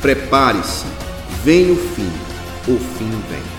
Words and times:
Prepare-se, 0.00 0.86
vem 1.44 1.72
o 1.72 1.76
fim, 1.76 2.10
o 2.66 2.78
fim 2.78 3.10
vem. 3.28 3.49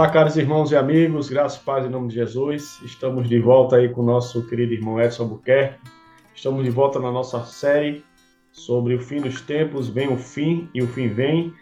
Olá, 0.00 0.08
caros 0.08 0.38
irmãos 0.38 0.72
e 0.72 0.76
amigos, 0.76 1.28
graças 1.28 1.60
e 1.60 1.62
paz 1.62 1.84
em 1.84 1.90
nome 1.90 2.08
de 2.08 2.14
Jesus. 2.14 2.80
Estamos 2.82 3.28
de 3.28 3.38
volta 3.38 3.76
aí 3.76 3.90
com 3.90 4.00
o 4.00 4.04
nosso 4.06 4.48
querido 4.48 4.72
irmão 4.72 4.98
Edson 4.98 5.24
Albuquerque. 5.24 5.78
Estamos 6.34 6.64
de 6.64 6.70
volta 6.70 6.98
na 6.98 7.12
nossa 7.12 7.44
série 7.44 8.02
sobre 8.50 8.94
o 8.94 8.98
fim 8.98 9.20
dos 9.20 9.42
tempos, 9.42 9.90
vem 9.90 10.10
o 10.10 10.16
fim 10.16 10.70
e 10.72 10.80
o 10.80 10.86
fim 10.86 11.06
vem. 11.06 11.52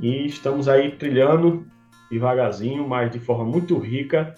E 0.00 0.26
estamos 0.26 0.68
aí 0.68 0.96
trilhando 0.96 1.64
devagarzinho, 2.10 2.88
mas 2.88 3.12
de 3.12 3.20
forma 3.20 3.44
muito 3.44 3.78
rica, 3.78 4.34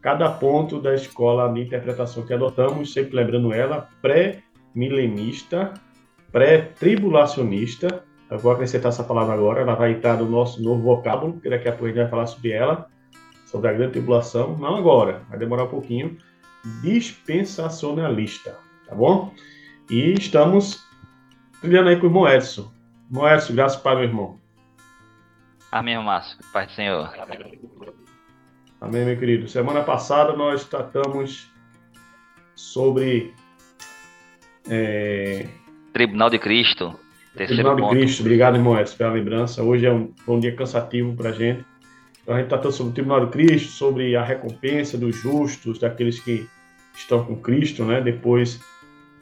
cada 0.00 0.30
ponto 0.30 0.80
da 0.80 0.94
escola 0.94 1.52
de 1.52 1.62
interpretação 1.62 2.24
que 2.24 2.32
adotamos, 2.32 2.92
sempre 2.92 3.16
lembrando 3.16 3.52
ela, 3.52 3.88
pré-milenista, 4.00 5.74
pré-tribulacionista 6.30 8.04
eu 8.30 8.38
vou 8.38 8.52
acrescentar 8.52 8.90
essa 8.90 9.04
palavra 9.04 9.34
agora, 9.34 9.60
ela 9.60 9.74
vai 9.74 9.92
entrar 9.92 10.16
no 10.16 10.28
nosso 10.28 10.62
novo 10.62 10.82
vocábulo, 10.82 11.40
que 11.40 11.48
daqui 11.48 11.68
a 11.68 11.72
pouco 11.72 11.86
a 11.86 11.88
gente 11.88 11.98
vai 11.98 12.08
falar 12.08 12.26
sobre 12.26 12.50
ela, 12.50 12.88
sobre 13.46 13.68
a 13.68 13.72
grande 13.72 13.92
tribulação. 13.92 14.56
Não 14.56 14.76
agora, 14.76 15.22
vai 15.28 15.38
demorar 15.38 15.64
um 15.64 15.68
pouquinho. 15.68 16.16
Dispensacionalista, 16.82 18.58
tá 18.88 18.94
bom? 18.94 19.34
E 19.90 20.14
estamos 20.14 20.82
trilhando 21.60 21.90
aí 21.90 21.96
com 21.96 22.06
o 22.06 22.08
irmão 22.08 22.28
Edson. 22.28 22.72
Irmão 23.10 23.28
Edson, 23.28 23.54
graças 23.54 23.80
para 23.80 23.96
meu 23.96 24.04
irmão. 24.04 24.40
Amém, 25.70 26.02
Márcio. 26.02 26.38
Pai 26.52 26.66
do 26.66 26.72
Senhor. 26.72 27.12
Amém, 28.80 29.04
meu 29.04 29.18
querido. 29.18 29.48
Semana 29.48 29.82
passada 29.82 30.32
nós 30.32 30.64
tratamos 30.64 31.50
sobre. 32.54 33.34
É... 34.68 35.46
Tribunal 35.92 36.30
de 36.30 36.38
Cristo. 36.38 36.98
Terceiro 37.34 37.74
de 37.74 37.88
Cristo, 37.88 38.20
obrigado, 38.20 38.54
irmão 38.54 38.78
Edson, 38.78 38.96
pela 38.96 39.12
lembrança. 39.12 39.62
Hoje 39.62 39.86
é 39.86 39.92
um, 39.92 40.12
um 40.28 40.38
dia 40.38 40.54
cansativo 40.54 41.14
para 41.16 41.30
a 41.30 41.32
gente. 41.32 41.64
Então, 42.22 42.34
a 42.34 42.38
gente 42.38 42.46
está 42.46 42.56
tratando 42.56 42.72
sobre 42.72 42.90
o 42.92 42.94
Tribunal 42.94 43.26
de 43.26 43.32
Cristo, 43.32 43.72
sobre 43.72 44.14
a 44.14 44.22
recompensa 44.22 44.96
dos 44.96 45.16
justos, 45.16 45.80
daqueles 45.80 46.20
que 46.20 46.48
estão 46.94 47.24
com 47.24 47.36
Cristo, 47.36 47.84
né? 47.84 48.00
Depois 48.00 48.60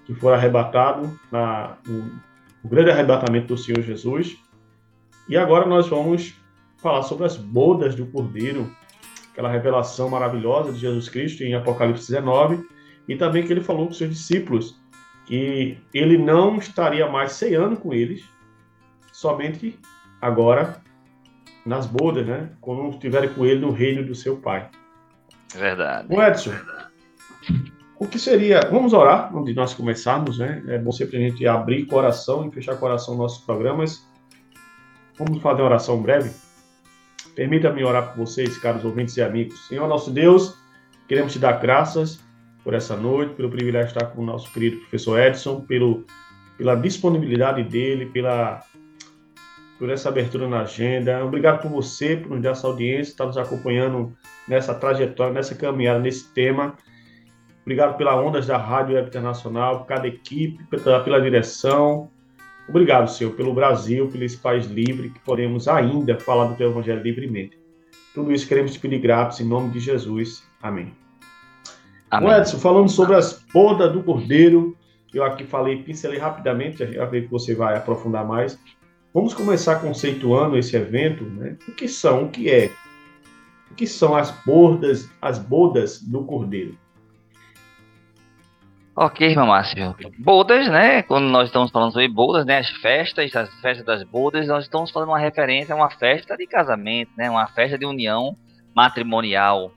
que 0.05 0.15
foram 0.15 0.37
arrebatados 0.37 1.09
na, 1.31 1.79
no, 1.87 2.05
no 2.63 2.71
grande 2.71 2.91
arrebatamento 2.91 3.47
do 3.47 3.57
Senhor 3.57 3.81
Jesus. 3.81 4.37
E 5.27 5.37
agora 5.37 5.65
nós 5.65 5.89
vamos 5.89 6.35
falar 6.77 7.03
sobre 7.03 7.25
as 7.25 7.37
bodas 7.37 7.95
do 7.95 8.05
Cordeiro, 8.07 8.71
aquela 9.33 9.51
revelação 9.51 10.11
maravilhosa 10.11 10.71
de 10.71 10.81
Jesus 10.81 11.09
Cristo 11.09 11.43
em 11.45 11.55
Apocalipse 11.55 12.13
19, 12.13 12.63
e 13.09 13.17
também 13.17 13.47
que 13.47 13.53
ele 13.53 13.63
falou 13.63 13.87
com 13.87 13.95
seus 13.95 14.11
discípulos 14.11 14.82
que 15.27 15.79
ele 15.95 16.19
não 16.19 16.57
estaria 16.57 17.09
mais 17.09 17.33
ceando 17.33 17.77
com 17.77 17.93
eles, 17.93 18.25
somente 19.13 19.79
agora 20.21 20.77
nas 21.65 21.87
bodas, 21.87 22.27
né? 22.27 22.51
Quando 22.61 22.91
estiverem 22.91 23.33
com 23.33 23.47
ele 23.47 23.61
no 23.61 23.71
reino 23.71 24.05
do 24.05 24.15
seu 24.15 24.37
pai. 24.37 24.69
Verdade. 25.55 26.09
O 26.11 26.21
Edson, 26.21 26.53
o 27.99 28.07
que 28.07 28.19
seria. 28.19 28.61
Vamos 28.71 28.93
orar 28.93 29.35
onde 29.37 29.55
nós 29.55 29.75
começarmos, 29.75 30.39
né? 30.39 30.63
É 30.67 30.79
bom 30.79 30.91
sempre 30.91 31.19
a 31.19 31.21
gente 31.21 31.47
abrir 31.47 31.87
coração 31.87 32.47
e 32.47 32.51
fechar 32.51 32.77
coração 32.77 33.15
nos 33.15 33.23
nossos 33.23 33.45
programas. 33.45 34.09
Vamos 35.17 35.41
fazer 35.41 35.63
uma 35.63 35.69
oração 35.69 36.03
breve. 36.03 36.31
Permita-me 37.37 37.85
orar 37.85 38.09
por 38.09 38.27
vocês, 38.27 38.59
caros 38.59 38.85
ouvintes 38.85 39.17
e 39.17 39.23
amigos. 39.23 39.69
Senhor 39.69 39.87
nosso 39.87 40.11
Deus, 40.11 40.59
queremos 41.07 41.33
te 41.33 41.39
dar 41.39 41.61
graças 41.61 42.21
por 42.63 42.75
essa 42.75 42.97
noite, 42.97 43.35
pelo 43.35 43.51
privilégio 43.51 43.89
de 43.89 43.95
estar 43.95 44.07
com 44.07 44.23
o 44.23 44.25
nosso 44.25 44.53
querido 44.53 44.79
professor 44.79 45.19
Edson, 45.19 45.61
pelo, 45.61 46.05
pela 46.57 46.75
disponibilidade 46.75 47.65
dele, 47.65 48.07
pela 48.07 48.63
por 49.79 49.91
essa 49.91 50.11
abertura 50.11 50.47
na 50.47 50.61
agenda. 50.61 51.25
Obrigado 51.25 51.61
por 51.61 51.69
você, 51.69 52.17
por 52.17 52.31
nos 52.31 52.41
dar 52.41 52.51
essa 52.51 52.69
audiência, 52.69 53.11
estar 53.11 53.27
nos 53.27 53.37
acompanhando 53.37 54.17
nessa 54.47 54.73
trajetória, 54.73 55.33
nessa 55.33 55.57
caminhada, 55.57 55.99
nesse 55.99 56.33
tema. 56.33 56.77
Obrigado 57.63 57.97
pela 57.97 58.15
Ondas 58.15 58.47
da 58.47 58.57
Rádio 58.57 58.95
Web 58.95 59.09
Internacional, 59.09 59.81
por 59.81 59.87
cada 59.87 60.07
equipe, 60.07 60.63
pela, 60.67 61.01
pela 61.01 61.21
direção. 61.21 62.09
Obrigado, 62.69 63.11
Senhor, 63.11 63.33
pelo 63.35 63.53
Brasil, 63.53 64.09
pelo 64.09 64.23
esse 64.23 64.37
país 64.37 64.67
livre, 64.67 65.11
que 65.11 65.19
podemos 65.21 65.67
ainda 65.67 66.17
falar 66.17 66.45
do 66.45 66.57
Teu 66.57 66.71
Evangelho 66.71 67.03
livremente. 67.03 67.59
Tudo 68.15 68.33
isso 68.33 68.47
queremos 68.47 68.75
te 68.75 68.79
pedir 68.79 68.99
gratos 68.99 69.41
em 69.41 69.45
nome 69.45 69.71
de 69.71 69.81
Jesus. 69.81 70.45
Amém. 70.63 71.02
Amém. 72.13 72.31
Edson, 72.31 72.59
falando 72.59 72.91
sobre 72.91 73.17
as 73.17 73.43
bodas 73.55 73.91
do 73.91 74.03
Cordeiro, 74.03 74.77
eu 75.15 75.25
aqui 75.25 75.45
falei, 75.45 75.83
pincelei 75.83 76.19
rapidamente, 76.19 76.83
eu 76.83 77.03
acredito 77.03 77.31
que 77.31 77.33
você 77.33 77.55
vai 77.55 77.75
aprofundar 77.75 78.27
mais. 78.27 78.59
Vamos 79.15 79.33
começar 79.33 79.77
conceituando 79.81 80.59
esse 80.59 80.77
evento, 80.77 81.25
né? 81.25 81.57
O 81.67 81.73
que 81.73 81.89
são, 81.89 82.25
o 82.25 82.29
que 82.29 82.51
é? 82.51 82.71
O 83.71 83.75
que 83.75 83.87
são 83.87 84.15
as 84.15 84.31
bodas, 84.45 85.11
as 85.23 85.39
bodas 85.39 86.03
do 86.03 86.23
Cordeiro? 86.25 86.77
Ok, 88.95 89.27
irmão 89.27 89.47
Márcio. 89.47 89.97
Bodas, 90.19 90.69
né? 90.69 91.03
Quando 91.03 91.25
nós 91.25 91.47
estamos 91.47 91.71
falando 91.71 91.93
sobre 91.93 92.09
bodas, 92.09 92.45
né? 92.45 92.59
As 92.59 92.69
festas, 92.69 93.35
as 93.35 93.49
festas 93.61 93.87
das 93.87 94.03
bodas, 94.03 94.47
nós 94.47 94.65
estamos 94.65 94.91
falando 94.91 95.09
uma 95.09 95.19
referência 95.19 95.73
a 95.73 95.77
uma 95.77 95.89
festa 95.89 96.37
de 96.37 96.47
casamento, 96.47 97.11
né? 97.17 97.31
Uma 97.31 97.47
festa 97.47 97.79
de 97.79 97.87
união 97.87 98.37
matrimonial. 98.75 99.73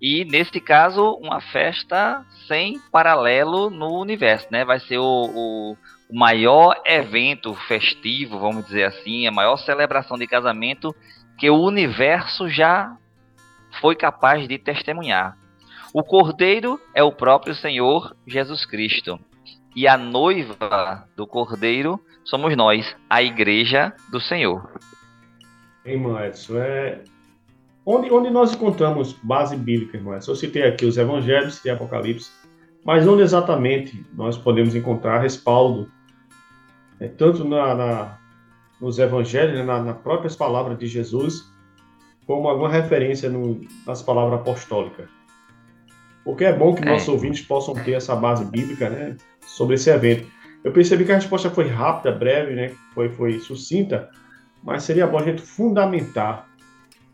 E 0.00 0.24
nesse 0.24 0.60
caso, 0.60 1.18
uma 1.20 1.40
festa 1.40 2.24
sem 2.48 2.80
paralelo 2.90 3.68
no 3.68 4.00
universo, 4.00 4.46
né? 4.50 4.64
Vai 4.64 4.80
ser 4.80 4.98
o, 4.98 5.04
o, 5.04 5.76
maior 6.12 6.80
evento 6.86 7.54
festivo, 7.54 8.38
vamos 8.38 8.64
dizer 8.64 8.84
assim, 8.84 9.26
a 9.26 9.30
maior 9.30 9.56
celebração 9.58 10.16
de 10.16 10.26
casamento 10.26 10.94
que 11.38 11.48
o 11.50 11.60
universo 11.60 12.48
já 12.48 12.96
foi 13.80 13.94
capaz 13.94 14.48
de 14.48 14.58
testemunhar. 14.58 15.36
O 15.92 16.02
cordeiro 16.02 16.80
é 16.94 17.02
o 17.02 17.12
próprio 17.12 17.54
Senhor 17.54 18.16
Jesus 18.26 18.64
Cristo. 18.64 19.18
E 19.76 19.86
a 19.86 19.96
noiva 19.96 21.06
do 21.14 21.26
cordeiro 21.26 22.00
somos 22.24 22.56
nós, 22.56 22.96
a 23.08 23.22
igreja 23.22 23.92
do 24.10 24.20
Senhor. 24.20 24.68
Irmão 25.84 26.22
Edson, 26.24 26.58
é, 26.58 27.04
Onde, 27.84 28.10
onde 28.12 28.30
nós 28.30 28.52
encontramos 28.52 29.14
base 29.22 29.56
bíblica, 29.56 29.96
irmãos? 29.96 30.26
Eu 30.28 30.36
citei 30.36 30.64
aqui 30.64 30.84
os 30.84 30.98
evangelhos 30.98 31.64
e 31.64 31.70
Apocalipse, 31.70 32.30
mas 32.84 33.06
onde 33.06 33.22
exatamente 33.22 34.04
nós 34.14 34.36
podemos 34.36 34.74
encontrar 34.74 35.20
respaldo, 35.20 35.90
é, 36.98 37.08
tanto 37.08 37.44
na, 37.44 37.74
na, 37.74 38.18
nos 38.80 38.98
evangelhos, 38.98 39.54
né, 39.54 39.62
na, 39.62 39.82
nas 39.82 39.96
próprias 39.98 40.36
palavras 40.36 40.78
de 40.78 40.86
Jesus, 40.86 41.50
como 42.26 42.48
alguma 42.48 42.68
referência 42.68 43.30
no, 43.30 43.60
nas 43.86 44.02
palavras 44.02 44.40
apostólicas? 44.40 45.08
Porque 46.22 46.44
é 46.44 46.52
bom 46.52 46.74
que 46.74 46.82
é. 46.82 46.84
nossos 46.84 47.08
ouvintes 47.08 47.40
possam 47.40 47.74
ter 47.74 47.92
essa 47.92 48.14
base 48.14 48.44
bíblica 48.44 48.90
né, 48.90 49.16
sobre 49.40 49.76
esse 49.76 49.88
evento. 49.88 50.30
Eu 50.62 50.72
percebi 50.72 51.06
que 51.06 51.12
a 51.12 51.16
resposta 51.16 51.48
foi 51.48 51.66
rápida, 51.66 52.12
breve, 52.12 52.54
né, 52.54 52.72
foi, 52.94 53.08
foi 53.08 53.38
sucinta, 53.38 54.10
mas 54.62 54.82
seria 54.82 55.06
bom 55.06 55.18
a 55.18 55.22
gente 55.22 55.40
fundamentar 55.40 56.49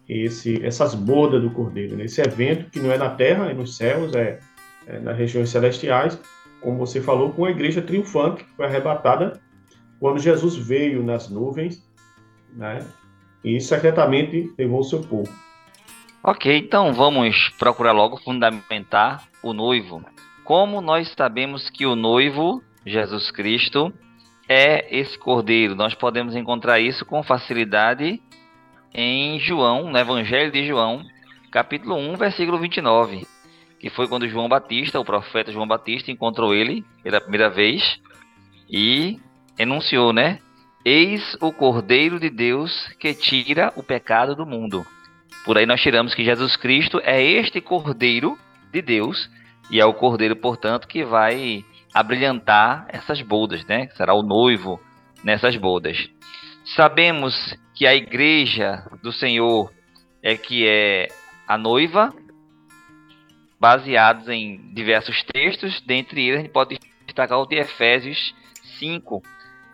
esse, 0.08 0.64
essas 0.64 0.94
bodas 0.94 1.42
do 1.42 1.50
Cordeiro, 1.50 1.96
nesse 1.96 2.20
né? 2.20 2.26
evento 2.26 2.70
que 2.70 2.80
não 2.80 2.92
é 2.92 2.98
na 2.98 3.10
terra, 3.10 3.50
é 3.50 3.54
nos 3.54 3.76
céus, 3.76 4.14
é, 4.14 4.38
é 4.86 5.00
nas 5.00 5.16
regiões 5.16 5.50
celestiais, 5.50 6.20
como 6.60 6.78
você 6.78 7.00
falou, 7.00 7.32
com 7.32 7.44
a 7.44 7.50
igreja 7.50 7.82
triunfante 7.82 8.44
que 8.44 8.50
foi 8.56 8.66
arrebatada 8.66 9.40
quando 9.98 10.20
Jesus 10.20 10.56
veio 10.56 11.02
nas 11.02 11.28
nuvens, 11.28 11.82
né? 12.52 12.86
E 13.44 13.60
secretamente 13.60 14.52
levou 14.58 14.80
o 14.80 14.84
seu 14.84 15.00
povo. 15.00 15.32
Ok, 16.22 16.56
então 16.56 16.92
vamos 16.92 17.50
procurar 17.58 17.92
logo 17.92 18.16
fundamentar 18.16 19.24
o 19.42 19.52
noivo. 19.52 20.04
Como 20.44 20.80
nós 20.80 21.12
sabemos 21.16 21.70
que 21.70 21.86
o 21.86 21.94
noivo, 21.94 22.62
Jesus 22.84 23.30
Cristo, 23.30 23.92
é 24.48 24.96
esse 24.96 25.16
cordeiro? 25.18 25.74
Nós 25.74 25.94
podemos 25.94 26.34
encontrar 26.34 26.80
isso 26.80 27.04
com 27.04 27.22
facilidade 27.22 28.20
em 28.94 29.38
João, 29.40 29.90
no 29.90 29.98
Evangelho 29.98 30.50
de 30.50 30.66
João, 30.66 31.04
capítulo 31.50 31.96
1, 31.96 32.16
versículo 32.16 32.58
29, 32.58 33.26
que 33.78 33.90
foi 33.90 34.08
quando 34.08 34.28
João 34.28 34.48
Batista, 34.48 35.00
o 35.00 35.04
profeta 35.04 35.52
João 35.52 35.66
Batista, 35.66 36.10
encontrou 36.10 36.54
ele 36.54 36.84
pela 37.02 37.20
primeira 37.20 37.48
vez 37.48 38.00
e 38.70 39.18
enunciou, 39.58 40.12
né? 40.12 40.38
Eis 40.84 41.36
o 41.40 41.52
Cordeiro 41.52 42.20
de 42.20 42.30
Deus 42.30 42.88
que 43.00 43.12
tira 43.12 43.72
o 43.76 43.82
pecado 43.82 44.34
do 44.34 44.46
mundo. 44.46 44.86
Por 45.44 45.58
aí 45.58 45.66
nós 45.66 45.80
tiramos 45.80 46.14
que 46.14 46.24
Jesus 46.24 46.56
Cristo 46.56 47.00
é 47.04 47.22
este 47.22 47.60
Cordeiro 47.60 48.38
de 48.72 48.82
Deus 48.82 49.30
E 49.70 49.80
é 49.80 49.84
o 49.84 49.94
cordeiro, 49.94 50.36
portanto, 50.36 50.86
que 50.86 51.04
vai 51.04 51.64
abrilhantar 51.92 52.86
essas 52.88 53.20
bodas, 53.20 53.64
né? 53.64 53.88
Será 53.96 54.14
o 54.14 54.22
noivo 54.22 54.80
nessas 55.24 55.56
bodas. 55.56 56.08
Sabemos 56.74 57.56
que 57.74 57.86
a 57.86 57.94
igreja 57.94 58.82
do 59.00 59.12
Senhor 59.12 59.72
é 60.20 60.36
que 60.36 60.66
é 60.66 61.06
a 61.46 61.56
noiva, 61.56 62.12
baseados 63.60 64.28
em 64.28 64.74
diversos 64.74 65.22
textos, 65.22 65.80
dentre 65.82 66.26
eles 66.26 66.38
a 66.38 66.42
gente 66.42 66.50
pode 66.50 66.78
destacar 67.06 67.38
o 67.38 67.46
de 67.46 67.56
Efésios 67.56 68.34
5, 68.80 69.22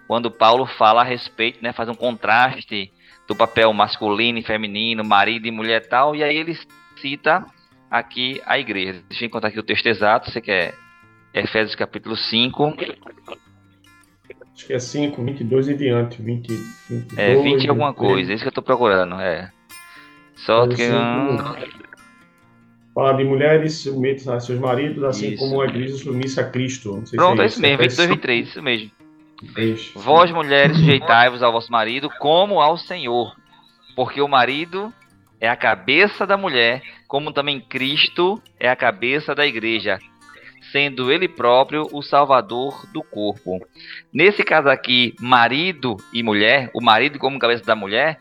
quando 0.06 0.31
Paulo 0.31 0.67
fala 0.67 1.00
a 1.00 1.05
respeito, 1.05 1.62
né, 1.62 1.73
faz 1.73 1.89
um 1.89 1.94
contraste 1.94 2.93
do 3.27 3.35
papel 3.35 3.73
masculino 3.73 4.38
e 4.38 4.43
feminino, 4.43 5.03
marido 5.03 5.47
e 5.47 5.50
mulher 5.50 5.88
tal, 5.88 6.15
e 6.15 6.23
aí 6.23 6.37
ele 6.37 6.59
cita 7.00 7.47
aqui 7.91 8.43
a 8.45 8.59
igreja. 8.59 9.03
Deixa 9.09 9.25
eu 9.25 9.29
encontrar 9.29 9.49
aqui 9.49 9.59
o 9.59 9.62
texto 9.62 9.87
exato, 9.87 10.31
você 10.31 10.43
quer 10.43 10.75
Efésios 11.33 11.75
capítulo 11.75 12.17
5. 12.17 12.77
Acho 14.54 14.66
que 14.66 14.72
é 14.72 14.78
5, 14.78 15.22
22 15.22 15.69
e 15.69 15.75
diante. 15.75 16.22
20, 16.22 16.49
22, 16.88 17.19
é, 17.19 17.43
20 17.43 17.64
e 17.64 17.69
alguma 17.69 17.90
23. 17.90 18.12
coisa, 18.12 18.32
é 18.32 18.34
isso 18.34 18.43
que 18.43 18.49
eu 18.49 18.50
estou 18.50 18.64
procurando, 18.64 19.14
é. 19.16 19.50
Só 20.37 20.66
que. 20.66 20.88
Fala 22.94 23.14
de 23.14 23.25
mulheres 23.25 23.78
submetas 23.78 24.28
a 24.28 24.38
seus 24.38 24.58
maridos, 24.58 25.02
assim 25.04 25.31
isso. 25.31 25.38
como 25.38 25.62
a 25.62 25.64
igreja 25.64 25.96
submissa 25.96 26.43
a 26.43 26.50
Cristo. 26.50 27.02
Pronto, 27.12 27.40
é, 27.40 27.44
é 27.44 27.49
isso 27.49 27.60
mesmo, 27.60 27.78
22 27.78 27.99
e 27.99 28.12
23, 28.12 28.49
isso 28.49 28.62
mesmo. 28.62 28.90
Isso. 29.56 29.99
Vós, 29.99 30.31
mulheres, 30.31 30.76
sujeitai-vos 30.76 31.43
ao 31.43 31.50
vosso 31.50 31.72
marido 31.72 32.10
como 32.20 32.60
ao 32.60 32.76
Senhor, 32.76 33.34
porque 33.96 34.20
o 34.20 34.28
marido 34.28 34.93
é 35.40 35.49
a 35.49 35.56
cabeça 35.56 36.26
da 36.26 36.37
mulher, 36.37 36.82
como 37.08 37.32
também 37.32 37.60
Cristo 37.60 38.40
é 38.60 38.69
a 38.69 38.76
cabeça 38.76 39.34
da 39.34 39.46
igreja, 39.46 39.99
sendo 40.73 41.13
ele 41.13 41.29
próprio 41.29 41.87
o 41.93 42.03
salvador 42.03 42.85
do 42.93 43.03
corpo. 43.03 43.65
Nesse 44.13 44.43
caso 44.43 44.69
aqui, 44.69 45.15
marido 45.21 45.97
e 46.13 46.23
mulher, 46.23 46.71
o 46.75 46.83
marido 46.83 47.19
como 47.19 47.39
cabeça 47.39 47.65
da 47.65 47.77
mulher, 47.77 48.19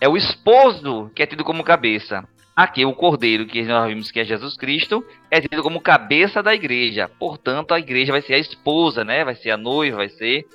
é 0.00 0.08
o 0.08 0.16
esposo 0.16 1.10
que 1.14 1.22
é 1.22 1.26
tido 1.26 1.44
como 1.44 1.64
cabeça. 1.64 2.26
Aqui, 2.54 2.84
o 2.84 2.94
cordeiro, 2.94 3.46
que 3.46 3.62
nós 3.62 3.88
vimos 3.88 4.10
que 4.10 4.20
é 4.20 4.24
Jesus 4.24 4.56
Cristo, 4.56 5.04
é 5.30 5.40
tido 5.40 5.62
como 5.62 5.80
cabeça 5.80 6.42
da 6.42 6.54
igreja. 6.54 7.08
Portanto, 7.18 7.72
a 7.72 7.78
igreja 7.78 8.12
vai 8.12 8.22
ser 8.22 8.34
a 8.34 8.38
esposa, 8.38 9.04
né? 9.04 9.24
Vai 9.24 9.34
ser 9.34 9.50
a 9.50 9.56
noiva, 9.56 9.98
vai 9.98 10.08
ser 10.10 10.46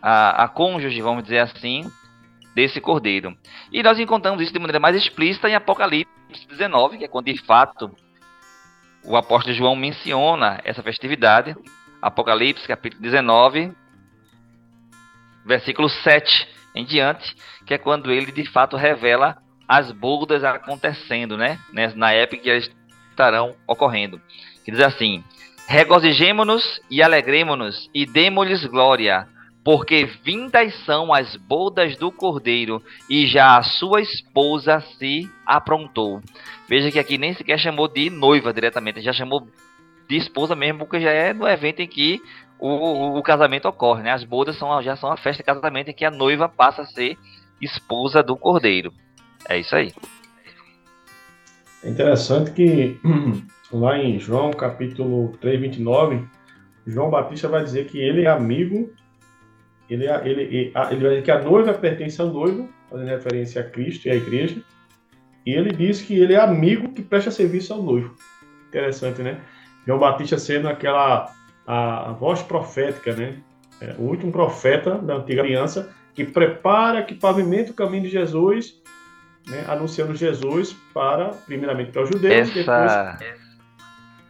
a, 0.00 0.44
a 0.44 0.48
cônjuge, 0.48 1.00
vamos 1.02 1.24
dizer 1.24 1.38
assim, 1.38 1.82
desse 2.54 2.80
cordeiro. 2.80 3.36
E 3.70 3.82
nós 3.82 3.98
encontramos 3.98 4.42
isso 4.42 4.52
de 4.52 4.58
maneira 4.58 4.80
mais 4.80 4.96
explícita 4.96 5.48
em 5.48 5.54
Apocalipse 5.54 6.08
19, 6.48 6.98
que 6.98 7.04
é 7.04 7.08
quando 7.08 7.26
de 7.26 7.38
fato 7.42 7.90
o 9.06 9.16
apóstolo 9.16 9.54
João 9.54 9.76
menciona 9.76 10.60
essa 10.64 10.82
festividade. 10.82 11.56
Apocalipse 12.02 12.66
capítulo 12.66 13.02
19, 13.02 13.72
versículo 15.44 15.88
7 15.88 16.48
em 16.74 16.84
diante, 16.84 17.34
que 17.64 17.74
é 17.74 17.78
quando 17.78 18.12
ele 18.12 18.30
de 18.30 18.44
fato 18.50 18.76
revela 18.76 19.38
as 19.66 19.90
bodas 19.90 20.44
acontecendo, 20.44 21.36
né? 21.36 21.58
Na 21.94 22.12
época 22.12 22.42
que 22.42 22.50
elas 22.50 22.70
estarão 23.10 23.56
ocorrendo. 23.66 24.20
Que 24.64 24.70
diz 24.70 24.80
assim: 24.80 25.24
Regozijemo-nos 25.66 26.80
e 26.90 27.02
alegremo-nos 27.02 27.88
e 27.94 28.04
demo-lhes 28.04 28.64
glória, 28.66 29.26
porque 29.66 30.08
vindas 30.22 30.72
são 30.84 31.12
as 31.12 31.34
bodas 31.34 31.96
do 31.96 32.12
cordeiro 32.12 32.80
e 33.10 33.26
já 33.26 33.58
a 33.58 33.64
sua 33.64 34.00
esposa 34.00 34.78
se 34.96 35.28
aprontou. 35.44 36.20
Veja 36.68 36.92
que 36.92 37.00
aqui 37.00 37.18
nem 37.18 37.34
sequer 37.34 37.58
chamou 37.58 37.88
de 37.88 38.08
noiva 38.08 38.52
diretamente, 38.52 39.00
já 39.00 39.12
chamou 39.12 39.48
de 40.08 40.16
esposa 40.16 40.54
mesmo, 40.54 40.78
porque 40.78 41.00
já 41.00 41.10
é 41.10 41.32
no 41.32 41.48
evento 41.48 41.80
em 41.80 41.88
que 41.88 42.22
o, 42.60 42.68
o, 42.68 43.18
o 43.18 43.22
casamento 43.24 43.66
ocorre, 43.66 44.04
né? 44.04 44.12
As 44.12 44.22
bodas 44.22 44.56
são, 44.56 44.80
já 44.84 44.94
são 44.94 45.10
a 45.10 45.16
festa 45.16 45.42
de 45.42 45.46
casamento 45.46 45.88
em 45.88 45.94
que 45.94 46.04
a 46.04 46.12
noiva 46.12 46.48
passa 46.48 46.82
a 46.82 46.86
ser 46.86 47.18
esposa 47.60 48.22
do 48.22 48.36
cordeiro. 48.36 48.92
É 49.48 49.58
isso 49.58 49.74
aí. 49.74 49.92
É 51.82 51.90
interessante 51.90 52.52
que 52.52 53.00
lá 53.72 53.98
em 53.98 54.16
João 54.20 54.52
capítulo 54.52 55.36
3, 55.40 55.60
29, 55.60 56.24
João 56.86 57.10
Batista 57.10 57.48
vai 57.48 57.64
dizer 57.64 57.88
que 57.88 57.98
ele 57.98 58.26
é 58.26 58.30
amigo, 58.30 58.94
ele, 59.88 60.06
é, 60.06 60.28
ele, 60.28 60.42
ele, 60.42 60.72
ele 60.74 60.74
vai 60.74 60.96
dizer 60.96 61.22
que 61.22 61.30
a 61.30 61.42
noiva 61.42 61.74
pertence 61.74 62.20
ao 62.20 62.28
noivo, 62.28 62.68
fazendo 62.90 63.08
referência 63.08 63.60
a 63.60 63.64
Cristo 63.64 64.06
e 64.06 64.10
à 64.10 64.14
igreja, 64.14 64.60
e 65.44 65.52
ele 65.52 65.70
diz 65.72 66.02
que 66.02 66.18
ele 66.18 66.34
é 66.34 66.40
amigo 66.40 66.92
que 66.92 67.02
presta 67.02 67.30
serviço 67.30 67.72
ao 67.72 67.82
noivo. 67.82 68.14
Interessante, 68.68 69.22
né? 69.22 69.40
João 69.86 69.98
Batista 69.98 70.38
sendo 70.38 70.68
aquela 70.68 71.32
a, 71.66 72.10
a 72.10 72.12
voz 72.12 72.42
profética, 72.42 73.14
né? 73.14 73.36
É, 73.80 73.94
o 73.98 74.02
último 74.02 74.32
profeta 74.32 74.96
da 74.96 75.16
antiga 75.16 75.42
aliança 75.42 75.90
que 76.14 76.24
prepara, 76.24 77.02
que 77.02 77.14
pavimenta 77.14 77.70
o 77.70 77.74
caminho 77.74 78.04
de 78.04 78.08
Jesus 78.08 78.80
né, 79.46 79.64
anunciando 79.68 80.14
Jesus 80.14 80.74
para, 80.92 81.28
primeiramente, 81.46 81.92
para 81.92 82.02
os 82.02 82.08
judeus, 82.08 82.48
essa, 82.48 82.54
depois... 82.54 83.45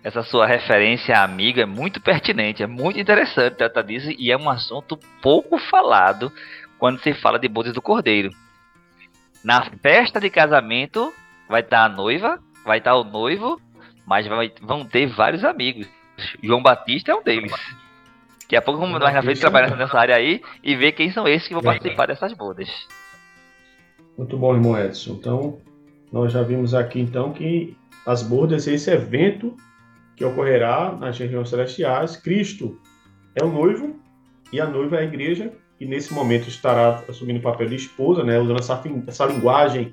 essa 0.07 0.23
sua 0.23 0.47
referência 0.47 1.21
amiga 1.21 1.63
é 1.63 1.67
muito 1.67 2.01
pertinente, 2.01 2.63
é 2.63 2.67
muito 2.69 2.97
interessante 2.97 3.57
tratar 3.57 3.83
disso 3.83 4.09
e 4.17 4.31
é 4.31 4.37
um 4.37 4.49
assunto 4.49 4.97
pouco 5.21 5.59
falado 5.59 6.33
quando 6.79 7.01
se 7.01 7.13
fala 7.13 7.41
de 7.41 7.49
bodas 7.49 7.73
do 7.73 7.83
Cordeiro. 7.83 8.31
Na 9.43 9.65
festa 9.83 10.21
de 10.21 10.31
casamento 10.31 11.13
vai 11.49 11.61
estar 11.61 11.85
a 11.85 11.89
noiva, 11.89 12.39
vai 12.65 12.79
estar 12.79 12.95
o 12.95 13.03
noivo, 13.03 13.61
mas 14.07 14.29
vai, 14.29 14.53
vão 14.63 14.85
ter 14.85 15.09
vários 15.09 15.45
amigos. 15.45 15.89
João 16.41 16.63
Batista 16.63 17.11
é 17.11 17.15
um 17.17 17.23
deles. 17.25 17.53
Daqui 18.43 18.55
a 18.55 18.63
pouco 18.63 18.79
vamos 18.79 19.01
mais 19.01 19.13
na 19.13 19.23
frente 19.23 19.41
trabalhar 19.41 19.75
nessa 19.77 19.99
área 19.99 20.15
aí 20.15 20.41
e 20.63 20.77
ver 20.77 20.93
quem 20.93 21.11
são 21.11 21.27
esses 21.27 21.49
que 21.49 21.55
vão 21.55 21.65
participar 21.65 22.07
dessas 22.07 22.33
bodas. 22.33 22.69
Muito 24.17 24.39
bom, 24.39 24.55
irmão 24.55 24.79
Edson. 24.79 25.15
Então, 25.15 25.59
nós 26.13 26.33
já 26.33 26.45
vimos 26.45 26.75
aqui 26.75 27.01
então 27.01 27.33
que 27.33 27.77
as 28.07 28.23
bordas 28.23 28.69
é 28.69 28.75
esse 28.75 28.89
evento 28.89 29.57
que 30.17 30.25
ocorrerá 30.25 30.97
nas 30.99 31.19
regiões 31.19 31.49
celestiais. 31.49 32.17
Cristo 32.17 32.81
é 33.35 33.45
o 33.45 33.53
noivo 33.53 34.01
e 34.53 34.61
a 34.61 34.67
noiva 34.67 34.97
é 34.97 35.01
a 35.01 35.05
igreja, 35.05 35.53
e 35.79 35.85
nesse 35.85 36.15
momento 36.15 36.49
estará 36.49 37.05
assumindo 37.09 37.39
o 37.39 37.43
papel 37.43 37.69
de 37.69 37.77
esposa, 37.77 38.25
né, 38.25 38.39
usando 38.41 38.59
essa, 38.59 38.83
essa 39.07 39.27
linguagem 39.27 39.93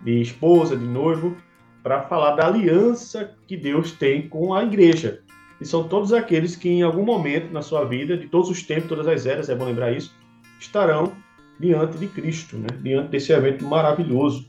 de 0.00 0.20
esposa, 0.20 0.76
de 0.76 0.84
noivo, 0.84 1.36
para 1.82 2.02
falar 2.02 2.36
da 2.36 2.46
aliança 2.46 3.34
que 3.46 3.56
Deus 3.56 3.92
tem 3.92 4.28
com 4.28 4.54
a 4.54 4.62
igreja. 4.62 5.20
E 5.60 5.66
são 5.66 5.88
todos 5.88 6.12
aqueles 6.12 6.56
que, 6.56 6.68
em 6.68 6.82
algum 6.82 7.04
momento 7.04 7.52
na 7.52 7.62
sua 7.62 7.84
vida, 7.84 8.16
de 8.16 8.28
todos 8.28 8.48
os 8.50 8.62
tempos, 8.62 8.88
todas 8.88 9.06
as 9.06 9.26
eras, 9.26 9.48
é 9.48 9.54
bom 9.54 9.64
lembrar 9.64 9.92
isso, 9.92 10.14
estarão 10.60 11.12
diante 11.58 11.98
de 11.98 12.06
Cristo, 12.08 12.56
né? 12.56 12.68
diante 12.82 13.08
desse 13.08 13.32
evento 13.32 13.64
maravilhoso. 13.64 14.46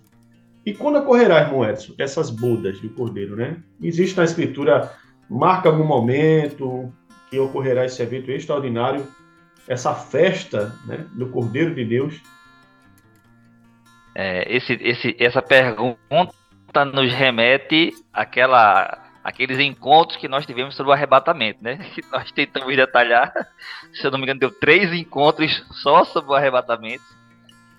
E 0.66 0.74
quando 0.74 0.98
ocorrerá, 0.98 1.42
irmão 1.42 1.64
Edson, 1.64 1.94
essas 1.98 2.30
bodas 2.30 2.80
do 2.80 2.90
Cordeiro? 2.90 3.36
Né? 3.36 3.58
Existe 3.82 4.18
na 4.18 4.24
Escritura, 4.24 4.92
marca 5.30 5.70
algum 5.70 5.86
momento 5.86 6.94
que 7.30 7.40
ocorrerá 7.40 7.86
esse 7.86 8.02
evento 8.02 8.32
extraordinário, 8.32 9.08
essa 9.68 9.94
festa 9.94 10.76
né, 10.86 11.06
do 11.14 11.30
Cordeiro 11.30 11.74
de 11.74 11.86
Deus? 11.86 12.22
É, 14.14 14.56
esse, 14.56 14.74
esse, 14.82 15.16
essa 15.20 15.42
pergunta 15.42 16.86
nos 16.94 17.12
remete 17.14 17.92
àquela 18.14 19.06
aqueles 19.26 19.58
encontros 19.58 20.18
que 20.18 20.28
nós 20.28 20.46
tivemos 20.46 20.76
sobre 20.76 20.92
o 20.92 20.94
arrebatamento, 20.94 21.64
né? 21.64 21.80
Nós 22.14 22.32
tentamos 22.32 22.76
detalhar. 22.76 23.34
Se 23.92 24.06
eu 24.06 24.12
não 24.12 24.20
me 24.20 24.24
engano, 24.24 24.40
deu 24.40 24.52
três 24.52 24.94
encontros 24.94 25.66
só 25.82 26.06
sobre 26.06 26.30
o 26.30 26.36
arrebatamento. 26.36 27.04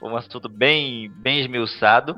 Foi 0.00 0.10
um 0.10 0.16
assunto 0.16 0.48
bem, 0.48 1.08
bem 1.08 1.38
esmiuçado. 1.40 2.16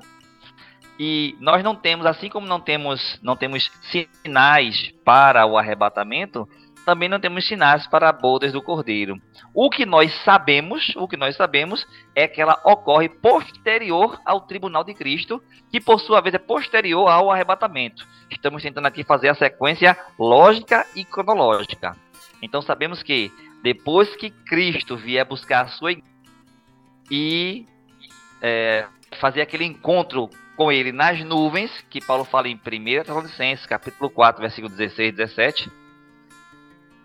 E 0.98 1.36
nós 1.40 1.62
não 1.62 1.74
temos, 1.74 2.06
assim 2.06 2.28
como 2.28 2.46
não 2.46 2.60
temos, 2.60 3.18
não 3.22 3.36
temos 3.36 3.70
sinais 4.24 4.92
para 5.04 5.46
o 5.46 5.56
arrebatamento, 5.56 6.48
também 6.84 7.08
não 7.08 7.20
temos 7.20 7.46
sinais 7.46 7.86
para 7.86 8.10
bodas 8.10 8.52
do 8.52 8.62
cordeiro. 8.62 9.20
O 9.54 9.68
que 9.68 9.84
nós 9.84 10.12
sabemos, 10.24 10.92
o 10.96 11.06
que 11.06 11.16
nós 11.16 11.36
sabemos 11.36 11.86
é 12.16 12.26
que 12.26 12.40
ela 12.40 12.58
ocorre 12.64 13.08
posterior 13.08 14.18
ao 14.24 14.40
tribunal 14.40 14.82
de 14.82 14.94
Cristo, 14.94 15.42
que 15.70 15.80
por 15.80 16.00
sua 16.00 16.20
vez 16.20 16.34
é 16.34 16.38
posterior 16.38 17.06
ao 17.06 17.30
arrebatamento. 17.30 18.06
Estamos 18.30 18.62
tentando 18.62 18.86
aqui 18.86 19.04
fazer 19.04 19.28
a 19.28 19.34
sequência 19.34 19.96
lógica 20.18 20.86
e 20.96 21.04
cronológica. 21.04 21.94
Então 22.40 22.62
sabemos 22.62 23.02
que 23.02 23.30
depois 23.62 24.16
que 24.16 24.30
Cristo 24.30 24.96
vier 24.96 25.26
buscar 25.26 25.66
a 25.66 25.68
sua 25.68 25.94
e 27.10 27.66
é, 28.40 28.86
fazer 29.20 29.42
aquele 29.42 29.64
encontro 29.64 30.30
com 30.58 30.72
ele 30.72 30.90
nas 30.90 31.24
nuvens, 31.24 31.70
que 31.88 32.04
Paulo 32.04 32.24
fala 32.24 32.48
em 32.48 32.56
1 32.56 32.58
Tessalonicenses, 32.58 33.64
capítulo 33.64 34.10
4, 34.10 34.42
versículo 34.42 34.74
16 34.74 35.08
e 35.10 35.12
17, 35.12 35.72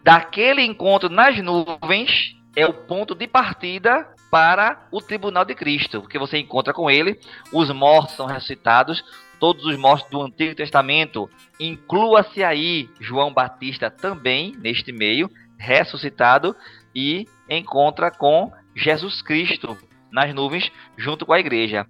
daquele 0.04 0.64
encontro 0.64 1.08
nas 1.08 1.38
nuvens 1.38 2.36
é 2.56 2.66
o 2.66 2.74
ponto 2.74 3.14
de 3.14 3.28
partida 3.28 4.12
para 4.32 4.88
o 4.92 5.00
tribunal 5.00 5.46
de 5.46 5.54
Cristo, 5.54 6.02
porque 6.02 6.18
você 6.18 6.40
encontra 6.40 6.74
com 6.74 6.90
ele, 6.90 7.20
os 7.52 7.70
mortos 7.70 8.16
são 8.16 8.26
ressuscitados, 8.26 9.06
todos 9.40 9.64
os 9.66 9.78
mortos 9.78 10.10
do 10.10 10.24
Antigo 10.24 10.56
Testamento, 10.56 11.30
inclua-se 11.60 12.44
aí 12.44 12.90
João 13.00 13.32
Batista 13.32 13.92
também 13.92 14.58
neste 14.58 14.92
meio, 14.92 15.30
ressuscitado 15.60 16.56
e 16.96 17.28
encontra 17.48 18.10
com 18.10 18.52
Jesus 18.76 19.22
Cristo 19.22 19.78
nas 20.12 20.34
nuvens 20.34 20.72
junto 20.98 21.24
com 21.24 21.34
a 21.34 21.40
igreja. 21.40 21.86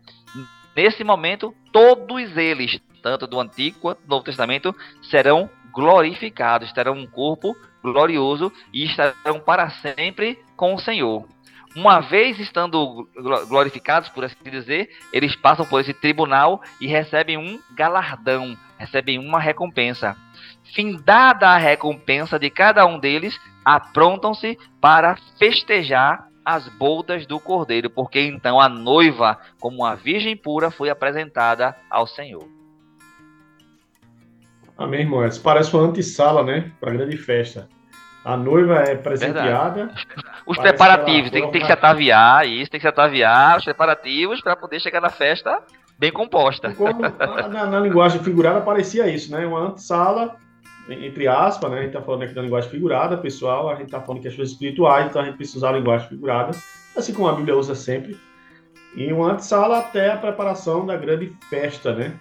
Nesse 0.75 1.03
momento, 1.03 1.53
todos 1.71 2.35
eles, 2.35 2.79
tanto 3.01 3.27
do 3.27 3.39
Antigo 3.39 3.79
quanto 3.79 4.01
do 4.01 4.09
Novo 4.09 4.23
Testamento, 4.23 4.75
serão 5.03 5.49
glorificados, 5.71 6.71
terão 6.71 6.93
um 6.93 7.07
corpo 7.07 7.55
glorioso 7.81 8.51
e 8.71 8.85
estarão 8.85 9.39
para 9.39 9.69
sempre 9.69 10.39
com 10.55 10.73
o 10.73 10.79
Senhor. 10.79 11.27
Uma 11.75 11.99
vez 11.99 12.39
estando 12.39 13.07
glorificados, 13.47 14.07
por 14.09 14.23
assim 14.23 14.35
dizer, 14.45 14.89
eles 15.11 15.35
passam 15.35 15.65
por 15.65 15.81
esse 15.81 15.93
tribunal 15.93 16.61
e 16.79 16.85
recebem 16.85 17.35
um 17.35 17.59
galardão, 17.75 18.55
recebem 18.77 19.17
uma 19.17 19.39
recompensa. 19.39 20.15
Findada 20.75 21.47
a 21.49 21.57
recompensa 21.57 22.37
de 22.37 22.49
cada 22.51 22.85
um 22.85 22.99
deles, 22.99 23.39
aprontam-se 23.65 24.57
para 24.79 25.17
festejar 25.39 26.27
as 26.45 26.67
bodas 26.69 27.25
do 27.25 27.39
cordeiro, 27.39 27.89
porque 27.89 28.19
então 28.19 28.59
a 28.59 28.67
noiva, 28.67 29.37
como 29.59 29.85
a 29.85 29.95
virgem 29.95 30.35
pura, 30.35 30.69
foi 30.69 30.89
apresentada 30.89 31.75
ao 31.89 32.05
Senhor. 32.05 32.47
Amém, 34.77 35.01
irmão. 35.01 35.25
Isso 35.25 35.41
parece 35.41 35.73
uma 35.75 35.85
antessala, 35.85 36.43
né? 36.43 36.71
Para 36.79 36.91
a 36.91 36.93
grande 36.93 37.17
festa. 37.17 37.69
A 38.25 38.37
noiva 38.37 38.75
é 38.75 38.95
presenteada. 38.95 39.85
Verdade. 39.85 40.07
Os 40.47 40.57
preparativos, 40.57 41.29
tem, 41.29 41.49
tem, 41.51 41.61
que 41.61 41.67
se 41.67 41.71
ataviar, 41.71 42.47
isso, 42.47 42.71
tem 42.71 42.79
que 42.79 42.83
se 42.83 42.89
ataviar, 42.89 43.57
os 43.57 43.63
preparativos 43.63 44.41
para 44.41 44.57
poder 44.57 44.79
chegar 44.81 44.99
na 44.99 45.09
festa 45.09 45.61
bem 45.97 46.11
composta. 46.11 46.73
Como, 46.73 47.01
na, 47.01 47.65
na, 47.65 47.79
linguagem 47.79 48.21
figurada 48.21 48.59
parecia 48.59 49.07
isso, 49.07 49.31
né? 49.31 49.45
Uma 49.45 49.67
antessala, 49.67 50.35
entre 50.89 51.27
aspas, 51.27 51.71
né? 51.71 51.79
A 51.79 51.81
gente 51.83 51.93
tá 51.93 52.01
falando 52.01 52.23
aqui 52.23 52.33
da 52.33 52.41
linguagem 52.41 52.69
figurada, 52.69 53.17
pessoal, 53.17 53.69
a 53.69 53.75
gente 53.75 53.89
tá 53.89 54.01
falando 54.01 54.21
questões 54.21 54.51
espirituais, 54.51 55.07
então 55.07 55.21
a 55.21 55.25
gente 55.25 55.37
precisa 55.37 55.59
usar 55.59 55.69
a 55.69 55.77
linguagem 55.77 56.09
figurada, 56.09 56.51
assim 56.95 57.13
como 57.13 57.27
a 57.27 57.33
Bíblia 57.33 57.55
usa 57.55 57.75
sempre. 57.75 58.17
E 58.95 59.11
uma 59.11 59.31
antessala 59.31 59.79
até 59.79 60.11
a 60.11 60.17
preparação 60.17 60.85
da 60.85 60.95
grande 60.95 61.35
festa, 61.49 61.95
né? 61.95 62.13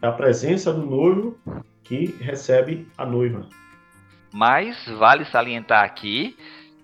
Da 0.00 0.12
presença 0.12 0.72
do 0.72 0.84
noivo 0.84 1.38
que 1.82 2.16
recebe 2.20 2.86
a 2.98 3.06
noiva. 3.06 3.46
Mas 4.32 4.76
vale 4.98 5.24
salientar 5.24 5.84
aqui, 5.84 6.36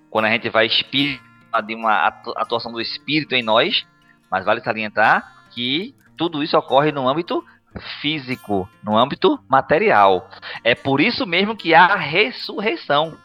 quando 0.09 0.27
a 0.27 0.31
gente 0.31 0.49
vai 0.49 0.67
espírito 0.67 1.23
de 1.67 1.75
uma 1.75 2.07
atuação 2.37 2.73
do 2.73 2.81
espírito 2.81 3.35
em 3.35 3.43
nós, 3.43 3.87
mas 4.31 4.45
vale 4.45 4.61
salientar 4.61 5.47
que 5.51 5.95
tudo 6.17 6.43
isso 6.43 6.57
ocorre 6.57 6.91
no 6.91 7.09
âmbito 7.09 7.45
físico, 8.01 8.69
no 8.83 8.97
âmbito 8.97 9.39
material. 9.49 10.29
É 10.63 10.75
por 10.75 11.01
isso 11.01 11.27
mesmo 11.27 11.57
que 11.57 11.75
há 11.75 11.95
ressurreição. 11.97 13.17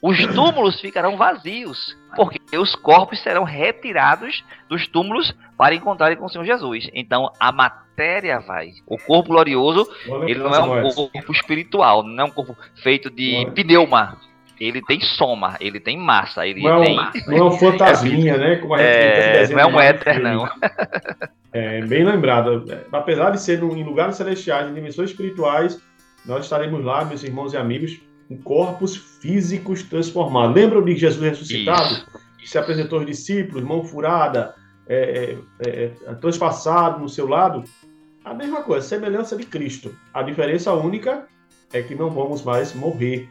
Os 0.00 0.16
túmulos 0.26 0.80
ficarão 0.80 1.16
vazios, 1.16 1.96
porque 2.14 2.56
os 2.56 2.76
corpos 2.76 3.20
serão 3.20 3.42
retirados 3.42 4.44
dos 4.68 4.86
túmulos 4.86 5.34
para 5.56 5.74
encontrarem 5.74 6.16
com 6.16 6.26
o 6.26 6.28
Senhor 6.28 6.44
Jesus. 6.44 6.88
Então 6.94 7.32
a 7.38 7.50
matéria 7.50 8.38
vai. 8.38 8.70
O 8.86 8.96
corpo 8.96 9.30
glorioso, 9.30 9.88
ele 10.26 10.38
não 10.38 10.54
é 10.54 10.60
um 10.60 10.90
corpo 10.90 11.32
espiritual, 11.32 12.04
não 12.04 12.24
é 12.24 12.26
um 12.26 12.30
corpo 12.30 12.56
feito 12.76 13.10
de 13.10 13.50
pneuma. 13.54 14.16
Ele 14.60 14.82
tem 14.82 15.00
soma, 15.00 15.56
ele 15.60 15.78
tem 15.78 15.96
massa, 15.96 16.46
ele 16.46 16.62
não, 16.62 16.82
tem. 16.82 16.96
Não 17.28 17.36
é 17.36 17.42
um 17.44 17.50
fantasminha, 17.52 18.36
né? 18.36 18.56
Como 18.56 18.74
a 18.74 18.78
gente 18.78 18.88
é, 18.88 19.48
não 19.48 19.60
é 19.60 19.66
um 19.66 19.80
éter, 19.80 20.20
não. 20.20 20.48
É, 21.52 21.84
bem 21.84 22.04
lembrado. 22.04 22.64
Apesar 22.92 23.30
de 23.30 23.40
ser 23.40 23.62
em 23.62 23.84
lugares 23.84 24.16
celestiais, 24.16 24.70
em 24.70 24.74
dimensões 24.74 25.10
espirituais, 25.10 25.80
nós 26.24 26.44
estaremos 26.44 26.84
lá, 26.84 27.04
meus 27.04 27.22
irmãos 27.22 27.54
e 27.54 27.56
amigos, 27.56 28.00
em 28.30 28.36
corpos 28.36 28.96
físicos 28.96 29.82
transformados. 29.82 30.54
Lembram 30.54 30.84
de 30.84 30.96
Jesus 30.96 31.22
ressuscitado? 31.22 31.94
Isso. 31.94 32.06
Que 32.38 32.48
se 32.48 32.58
apresentou 32.58 32.98
aos 32.98 33.06
discípulos, 33.06 33.64
mão 33.64 33.82
furada, 33.82 34.54
é, 34.86 34.96
é, 34.96 35.66
é, 35.66 35.92
é, 36.06 36.14
transpassado 36.14 37.00
no 37.00 37.08
seu 37.08 37.26
lado? 37.26 37.64
A 38.24 38.34
mesma 38.34 38.62
coisa, 38.62 38.86
semelhança 38.86 39.36
de 39.36 39.46
Cristo. 39.46 39.94
A 40.12 40.22
diferença 40.22 40.72
única 40.72 41.26
é 41.72 41.82
que 41.82 41.94
não 41.94 42.10
vamos 42.10 42.42
mais 42.42 42.74
morrer. 42.74 43.28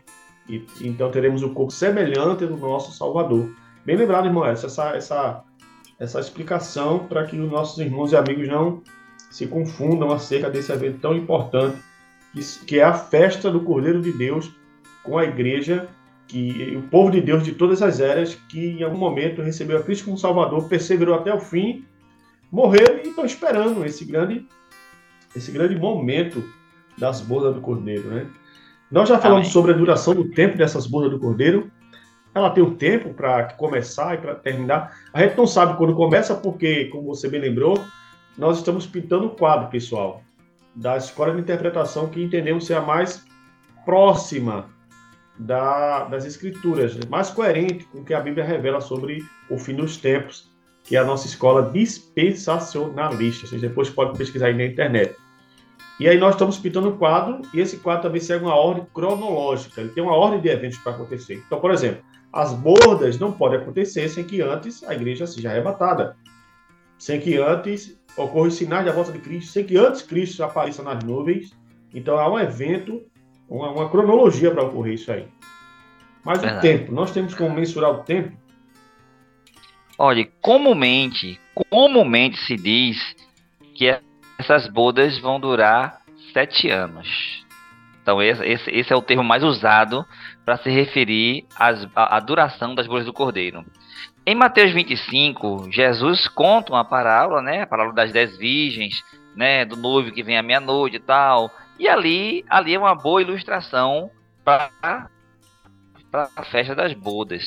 E, 0.50 0.65
então 0.81 1.12
teremos 1.12 1.43
um 1.43 1.53
corpo 1.53 1.71
semelhante 1.71 2.45
do 2.45 2.57
nosso 2.57 2.91
Salvador. 2.91 3.50
Bem 3.86 3.95
lembrado, 3.95 4.25
irmão, 4.25 4.45
essa, 4.45 4.67
essa, 4.95 5.43
essa 5.99 6.19
explicação 6.19 6.99
para 6.99 7.25
que 7.25 7.39
os 7.39 7.51
nossos 7.51 7.77
irmãos 7.79 8.11
e 8.11 8.15
amigos 8.15 8.47
não 8.47 8.81
se 9.31 9.47
confundam 9.47 10.11
acerca 10.11 10.49
desse 10.49 10.71
evento 10.71 10.99
tão 10.99 11.15
importante, 11.15 11.77
que, 12.65 12.79
é 12.79 12.83
a 12.83 12.93
festa 12.93 13.49
do 13.49 13.61
Cordeiro 13.61 14.01
de 14.01 14.11
Deus 14.11 14.51
com 15.03 15.17
a 15.17 15.23
igreja, 15.23 15.87
que 16.27 16.75
o 16.77 16.83
povo 16.89 17.09
de 17.09 17.21
Deus 17.21 17.43
de 17.43 17.53
todas 17.53 17.81
as 17.81 17.99
eras, 17.99 18.35
que 18.35 18.79
em 18.79 18.83
algum 18.83 18.97
momento 18.97 19.41
recebeu 19.41 19.77
a 19.77 19.83
Cristo 19.83 20.05
como 20.05 20.17
Salvador, 20.17 20.67
perseverou 20.67 21.15
até 21.15 21.33
o 21.33 21.39
fim, 21.39 21.85
morreram 22.51 22.97
e 23.03 23.09
estão 23.09 23.25
esperando 23.25 23.85
esse 23.85 24.05
grande, 24.05 24.45
esse 25.35 25.51
grande 25.51 25.75
momento 25.75 26.43
das 26.97 27.21
bodas 27.21 27.55
do 27.55 27.61
Cordeiro, 27.61 28.09
né? 28.09 28.27
Nós 28.91 29.09
já 29.09 29.19
falamos 29.19 29.45
Amém. 29.45 29.51
sobre 29.51 29.73
a 29.73 29.75
duração 29.75 30.15
do 30.15 30.29
tempo 30.29 30.57
dessas 30.57 30.87
bodas 30.87 31.11
do 31.11 31.19
Cordeiro. 31.19 31.69
Ela 32.34 32.50
tem 32.50 32.63
um 32.63 32.75
tempo 32.75 33.13
para 33.13 33.46
começar 33.53 34.15
e 34.15 34.17
para 34.17 34.36
terminar. 34.36 34.96
A 35.12 35.24
gente 35.24 35.38
não 35.38 35.48
sabe 35.48 35.75
quando 35.77 35.96
começa, 35.96 36.36
porque, 36.36 36.86
como 36.86 37.07
você 37.07 37.27
bem 37.27 37.41
lembrou, 37.41 37.84
nós 38.38 38.57
estamos 38.57 38.86
pintando 38.86 39.27
o 39.27 39.29
quadro, 39.31 39.69
pessoal, 39.69 40.22
da 40.75 40.96
escola 40.98 41.34
de 41.34 41.41
interpretação 41.41 42.07
que 42.07 42.22
entendemos 42.22 42.67
ser 42.67 42.75
a 42.75 42.81
mais 42.81 43.25
próxima 43.84 44.69
da, 45.39 46.05
das 46.05 46.25
escrituras, 46.25 46.98
mais 47.10 47.29
coerente 47.29 47.86
com 47.86 48.00
o 48.00 48.03
que 48.03 48.13
a 48.13 48.19
Bíblia 48.19 48.43
revela 48.43 48.81
sobre 48.81 49.25
o 49.50 49.57
fim 49.57 49.75
dos 49.75 49.98
tempos, 49.98 50.51
que 50.84 50.96
é 50.96 51.00
a 51.00 51.03
nossa 51.03 51.27
escola 51.27 51.72
dispensacionalista. 51.72 53.48
Vocês 53.48 53.62
depois 53.62 53.89
podem 53.89 54.15
pesquisar 54.15 54.48
aí 54.48 54.53
na 54.53 54.65
internet. 54.65 55.15
E 56.00 56.07
aí 56.07 56.17
nós 56.19 56.36
estamos 56.36 56.60
pintando 56.60 56.89
um 56.89 56.98
quadro, 56.98 57.41
e 57.53 57.60
esse 57.60 57.77
quadro 57.77 58.03
também 58.03 58.22
segue 58.22 58.46
uma 58.46 58.55
ordem 58.55 58.86
cronológica, 58.93 59.81
ele 59.81 59.89
tem 59.89 60.03
uma 60.03 60.15
ordem 60.15 60.39
de 60.39 60.48
eventos 60.48 60.77
para 60.77 60.91
acontecer. 60.91 61.41
Então, 61.46 61.60
por 61.60 61.72
exemplo, 61.72 62.03
as 62.31 62.53
bordas 62.53 63.17
não 63.19 63.31
podem 63.31 63.60
acontecer 63.60 64.10
sem 64.10 64.24
que 64.24 64.41
antes 64.41 64.84
a 64.84 64.93
igreja 64.93 65.25
seja 65.25 65.50
arrebatada, 65.50 66.15
sem 66.98 67.19
que 67.19 67.38
antes 67.38 67.98
ocorra 68.15 68.48
os 68.48 68.55
sinais 68.55 68.86
da 68.86 68.91
volta 68.91 69.12
de 69.12 69.19
Cristo, 69.19 69.51
sem 69.51 69.65
que 69.65 69.77
antes 69.77 70.01
Cristo 70.01 70.43
apareça 70.43 70.84
nas 70.84 71.03
nuvens. 71.03 71.51
Então 71.93 72.17
há 72.17 72.29
um 72.31 72.39
evento 72.39 73.03
uma, 73.50 73.72
uma 73.72 73.89
cronologia 73.89 74.51
para 74.51 74.63
ocorrer 74.63 74.96
isso 74.96 75.12
aí. 75.12 75.27
Mas 76.24 76.41
Verdade. 76.41 76.57
o 76.57 76.62
tempo, 76.62 76.91
nós 76.91 77.12
temos 77.12 77.34
como 77.34 77.55
mensurar 77.55 77.91
o 77.91 78.03
tempo? 78.03 78.36
Olha, 79.98 80.27
comumente, 80.41 81.39
comumente 81.69 82.38
se 82.46 82.55
diz 82.55 82.98
que 83.74 83.98
essas 84.38 84.67
bodas 84.67 85.17
vão 85.19 85.39
durar 85.39 86.01
sete 86.34 86.69
anos. 86.69 87.46
Então 88.01 88.22
esse, 88.22 88.43
esse, 88.46 88.69
esse 88.69 88.93
é 88.93 88.96
o 88.96 89.01
termo 89.01 89.24
mais 89.24 89.43
usado 89.43 90.05
para 90.47 90.55
se 90.59 90.69
referir 90.69 91.45
à 91.93 92.21
duração 92.21 92.73
das 92.73 92.87
bodas 92.87 93.05
do 93.05 93.11
cordeiro. 93.11 93.65
Em 94.25 94.33
Mateus 94.33 94.71
25, 94.71 95.69
Jesus 95.69 96.29
conta 96.29 96.71
uma 96.71 96.85
parábola, 96.85 97.41
né? 97.41 97.63
A 97.63 97.67
parábola 97.67 97.93
das 97.93 98.13
dez 98.13 98.37
virgens, 98.37 99.03
né? 99.35 99.65
Do 99.65 99.75
noivo 99.75 100.09
que 100.09 100.23
vem 100.23 100.37
à 100.37 100.41
meia-noite 100.41 100.95
e 100.95 100.99
tal. 101.01 101.51
E 101.77 101.85
ali, 101.85 102.45
ali 102.49 102.73
é 102.73 102.79
uma 102.79 102.95
boa 102.95 103.21
ilustração 103.21 104.09
para 104.45 105.09
a 106.13 106.43
festa 106.45 106.73
das 106.73 106.93
bodas. 106.93 107.43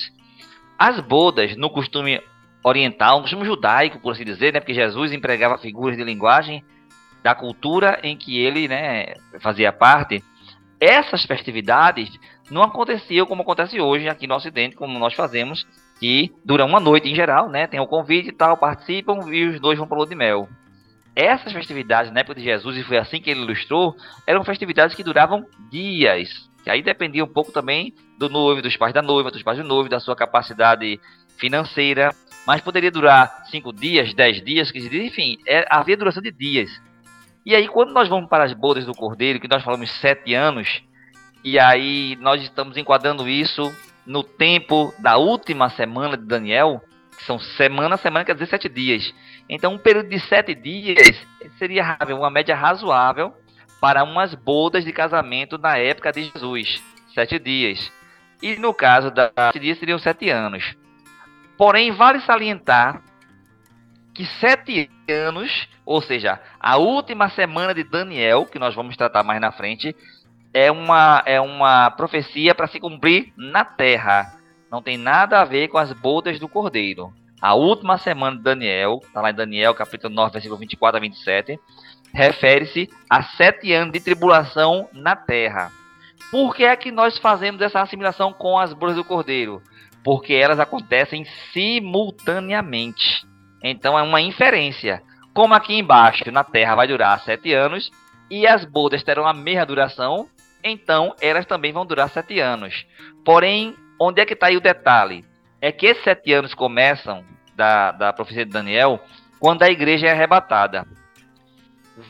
As 0.79 1.01
bodas, 1.01 1.57
no 1.57 1.71
costume 1.71 2.23
oriental, 2.63 3.17
no 3.17 3.23
costume 3.23 3.47
judaico, 3.47 3.99
por 3.99 4.13
assim 4.13 4.27
dizer, 4.27 4.53
né, 4.53 4.61
porque 4.61 4.75
Jesus 4.75 5.11
empregava 5.11 5.57
figuras 5.57 5.97
de 5.97 6.05
linguagem 6.05 6.63
da 7.23 7.35
cultura 7.35 7.99
em 8.03 8.15
que 8.15 8.39
ele 8.39 8.69
né, 8.69 9.15
fazia 9.41 9.73
parte, 9.73 10.23
essas 10.79 11.25
festividades 11.25 12.11
não 12.51 12.63
aconteciam 12.63 13.27
como 13.27 13.43
acontece 13.43 13.81
hoje 13.81 14.09
aqui 14.09 14.27
no 14.27 14.35
Ocidente, 14.35 14.77
como 14.77 14.99
nós 14.99 15.15
fazemos, 15.15 15.67
que 15.99 16.33
dura 16.45 16.65
uma 16.65 16.81
noite 16.81 17.09
em 17.09 17.15
geral, 17.15 17.49
né? 17.49 17.67
Tem 17.67 17.79
o 17.79 17.87
convite 17.87 18.29
e 18.29 18.33
tal, 18.33 18.57
participam 18.57 19.21
e 19.33 19.47
os 19.47 19.61
dois 19.61 19.79
vão 19.79 19.87
para 19.87 19.99
o 19.99 20.07
de 20.07 20.15
mel. 20.15 20.49
Essas 21.15 21.53
festividades 21.53 22.13
na 22.13 22.21
época 22.21 22.37
de 22.37 22.45
Jesus, 22.45 22.77
e 22.77 22.83
foi 22.83 22.99
assim 22.99 23.21
que 23.21 23.31
ele 23.31 23.43
ilustrou, 23.43 23.95
eram 24.27 24.45
festividades 24.45 24.97
que 24.97 25.05
duravam 25.05 25.45
dias. 25.71 26.49
Que 26.65 26.71
aí 26.71 26.83
dependia 26.83 27.25
um 27.25 27.29
pouco 27.29 27.53
também 27.53 27.95
do 28.19 28.29
noivo, 28.29 28.63
dos 28.63 28.77
pais 28.77 28.93
da 28.93 29.03
noiva, 29.03 29.31
dos 29.31 29.43
pais 29.43 29.59
do 29.59 29.65
noivo, 29.65 29.89
da 29.89 30.01
sua 30.01 30.17
capacidade 30.17 31.01
financeira. 31.39 32.15
Mas 32.47 32.61
poderia 32.61 32.91
durar 32.91 33.45
cinco 33.51 33.73
dias, 33.73 34.13
dez 34.15 34.43
dias, 34.43 34.71
quinze 34.71 34.89
dias, 34.89 35.07
enfim, 35.07 35.39
é, 35.47 35.67
havia 35.71 35.97
duração 35.97 36.23
de 36.23 36.31
dias. 36.31 36.71
E 37.45 37.55
aí, 37.55 37.67
quando 37.69 37.93
nós 37.93 38.09
vamos 38.09 38.29
para 38.29 38.45
as 38.45 38.53
bodas 38.53 38.85
do 38.85 38.95
Cordeiro, 38.95 39.41
que 39.41 39.49
nós 39.49 39.63
falamos 39.63 39.91
sete 40.01 40.35
anos, 40.35 40.83
e 41.43 41.59
aí 41.59 42.17
nós 42.21 42.43
estamos 42.43 42.77
enquadrando 42.77 43.29
isso 43.29 43.75
no 44.07 44.23
tempo 44.23 44.93
da 44.99 45.17
última 45.17 45.71
semana 45.71 46.17
de 46.17 46.25
Daniel, 46.25 46.83
que 47.17 47.25
são 47.25 47.39
semana 47.39 47.95
a 47.95 47.99
semana, 47.99 48.25
quer 48.25 48.35
dizer 48.35 48.47
sete 48.47 48.69
dias. 48.69 49.15
Então, 49.49 49.75
um 49.75 49.79
período 49.79 50.09
de 50.09 50.21
sete 50.21 50.55
dias 50.55 51.27
seria 51.59 51.99
uma 52.11 52.31
média 52.31 52.55
razoável 52.55 53.35
para 53.81 54.05
umas 54.05 54.35
bodas 54.35 54.85
de 54.85 54.93
casamento 54.93 55.59
na 55.59 55.77
época 55.77 56.13
de 56.13 56.25
Jesus. 56.25 56.83
Sete 57.15 57.39
dias. 57.39 57.91
E 58.43 58.57
no 58.57 58.73
caso 58.73 59.11
da 59.11 59.31
sete 59.37 59.59
dias 59.59 59.79
seriam 59.79 59.99
sete 59.99 60.31
anos. 60.31 60.75
Porém, 61.57 61.91
vale 61.93 62.21
salientar 62.21 63.03
que 64.15 64.25
sete 64.39 64.91
anos, 65.09 65.69
ou 65.85 66.03
seja, 66.03 66.41
a 66.59 66.77
última 66.77 67.29
semana 67.31 67.75
de 67.75 67.85
Daniel, 67.85 68.47
que 68.47 68.59
nós 68.59 68.75
vamos 68.75 68.97
tratar 68.97 69.23
mais 69.23 69.41
na 69.41 69.53
frente, 69.53 69.95
é 70.53 70.71
uma, 70.71 71.23
é 71.27 71.41
uma 71.41 71.91
profecia 71.91 72.55
para 72.55 72.67
se 72.67 72.81
cumprir 72.81 73.33
na 73.37 73.65
terra. 73.65 74.39
Não 74.71 74.83
tem 74.83 74.97
nada 74.97 75.41
a 75.41 75.45
ver 75.45 75.69
com 75.69 75.79
as 75.79 75.93
bodas 75.93 76.39
do 76.39 76.49
cordeiro. 76.49 77.13
A 77.41 77.55
última 77.55 77.97
semana 77.97 78.37
de 78.37 78.43
Daniel, 78.43 79.01
está 79.03 79.21
lá 79.21 79.31
em 79.31 79.35
Daniel, 79.35 79.75
capítulo 79.75 80.15
9, 80.15 80.33
versículo 80.33 80.59
24 80.59 80.99
a 80.99 81.01
27, 81.01 81.59
refere-se 82.13 82.89
a 83.09 83.23
sete 83.23 83.73
anos 83.73 83.93
de 83.93 84.01
tribulação 84.01 84.89
na 84.93 85.17
terra. 85.17 85.73
Por 86.31 86.55
que 86.55 86.65
é 86.65 86.77
que 86.77 86.93
nós 86.93 87.19
fazemos 87.19 87.63
essa 87.63 87.81
assimilação 87.81 88.33
com 88.33 88.59
as 88.59 88.73
bodas 88.73 88.97
do 88.97 89.05
cordeiro? 89.05 89.63
Porque 90.05 90.35
elas 90.35 90.61
acontecem 90.61 91.25
simultaneamente. 91.53 93.27
Então 93.63 93.99
é 93.99 94.03
uma 94.03 94.21
inferência. 94.21 95.03
Como 95.33 95.55
aqui 95.55 95.75
embaixo, 95.79 96.31
na 96.31 96.45
terra, 96.45 96.75
vai 96.75 96.87
durar 96.87 97.21
sete 97.21 97.53
anos, 97.53 97.91
e 98.31 98.47
as 98.47 98.65
bodas 98.65 99.03
terão 99.03 99.27
a 99.27 99.33
mesma 99.33 99.67
duração, 99.67 100.29
então 100.63 101.15
elas 101.21 101.47
também 101.47 101.73
vão 101.73 101.87
durar 101.87 102.11
sete 102.11 102.39
anos. 102.41 102.87
Porém, 103.25 103.77
onde 103.99 104.21
é 104.21 104.27
que 104.27 104.35
está 104.35 104.47
aí 104.47 104.57
o 104.57 104.61
detalhe? 104.61 105.25
É 105.61 105.71
que 105.71 105.87
esses 105.87 106.03
sete 106.03 106.33
anos 106.33 106.55
começam 106.55 107.25
da, 107.55 107.93
da 107.93 108.13
profecia 108.13 108.45
de 108.45 108.51
Daniel 108.51 109.01
quando 109.39 109.63
a 109.63 109.71
igreja 109.71 110.07
é 110.07 110.11
arrebatada. 110.11 110.87